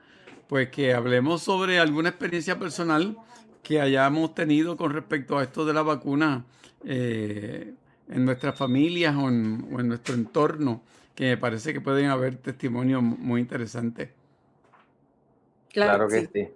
pues 0.49 0.71
que 0.71 0.95
hablemos 0.95 1.43
sobre 1.43 1.79
alguna 1.79 2.11
experiencia 2.11 2.59
personal 2.59 3.17
que 3.63 3.81
hayamos 3.81 4.35
tenido 4.35 4.77
con 4.77 4.93
respecto 4.93 5.39
a 5.39 5.43
esto 5.43 5.65
de 5.65 5.73
la 5.73 5.83
vacuna 5.83 6.45
eh, 6.85 7.75
en 8.09 8.25
nuestras 8.25 8.57
familias 8.57 9.17
o 9.17 9.29
en, 9.29 9.89
nuestro 9.89 10.15
entorno, 10.15 10.83
que 11.15 11.25
me 11.25 11.37
parece 11.37 11.73
que 11.73 11.81
pueden 11.81 12.07
haber 12.07 12.37
testimonios 12.37 13.03
muy 13.03 13.41
interesantes. 13.41 14.11
Claro, 15.71 16.09
que 16.09 16.29
sí. 16.33 16.49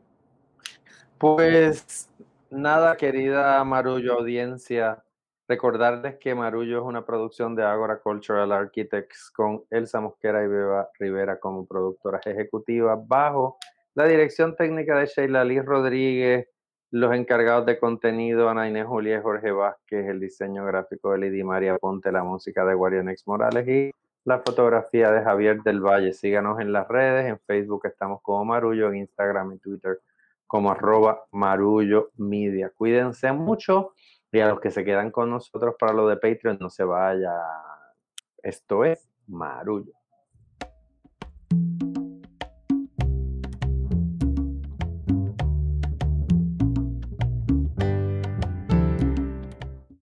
Pues 1.19 2.09
nada, 2.49 2.97
querida 2.97 3.65
Marullo 3.65 4.15
audiencia, 4.15 5.03
recordarles 5.49 6.15
que 6.19 6.33
Marullo 6.33 6.79
es 6.79 6.85
una 6.85 7.05
producción 7.05 7.57
de 7.57 7.65
Agora 7.65 7.99
Cultural 7.99 8.53
Architects 8.53 9.33
con 9.35 9.65
Elsa 9.69 10.01
Mosquera 10.01 10.45
y 10.45 10.47
Beba 10.47 10.89
Rivera 10.97 11.41
como 11.41 11.67
productoras 11.67 12.25
ejecutivas 12.25 13.01
bajo 13.09 13.59
la 13.95 14.05
dirección 14.05 14.55
técnica 14.55 14.97
de 14.97 15.07
Sheila 15.07 15.45
Liz 15.45 15.65
Rodríguez, 15.65 16.47
los 16.93 17.13
encargados 17.13 17.67
de 17.67 17.81
contenido, 17.81 18.49
Ana 18.49 18.69
Inés 18.69 18.87
Julia 18.87 19.21
Jorge 19.21 19.51
Vázquez, 19.51 20.07
el 20.07 20.21
diseño 20.21 20.65
gráfico 20.67 21.11
de 21.11 21.19
Lidia 21.19 21.45
María 21.45 21.79
Ponte, 21.79 22.13
la 22.13 22.23
música 22.23 22.65
de 22.65 22.75
Guarionex 22.75 23.27
Morales 23.27 23.67
y 23.67 23.91
la 24.25 24.39
fotografía 24.39 25.11
de 25.11 25.25
Javier 25.25 25.63
del 25.65 25.81
Valle. 25.81 26.13
Síganos 26.13 26.61
en 26.61 26.73
las 26.73 26.87
redes, 26.87 27.27
en 27.27 27.41
Facebook 27.41 27.87
estamos 27.87 28.23
como 28.23 28.45
Marullo, 28.45 28.89
en 28.91 28.99
Instagram 28.99 29.55
y 29.55 29.59
Twitter 29.59 29.99
como 30.49 30.73
arroba 30.73 31.27
Marullo 31.31 32.11
Media. 32.17 32.73
Cuídense 32.75 33.31
mucho 33.33 33.93
y 34.33 34.41
a 34.41 34.49
los 34.49 34.61
que 34.61 34.71
se 34.71 34.85
quedan 34.85 35.13
con 35.13 35.31
nosotros 35.31 35.77
para 35.79 35.93
lo 35.93 36.09
de 36.09 36.17
Patreon, 36.17 36.59
no 36.59 36.71
se 36.71 36.83
vaya. 36.83 37.33
Esto 38.43 38.85
es 38.85 39.09
Marullo. 39.29 39.98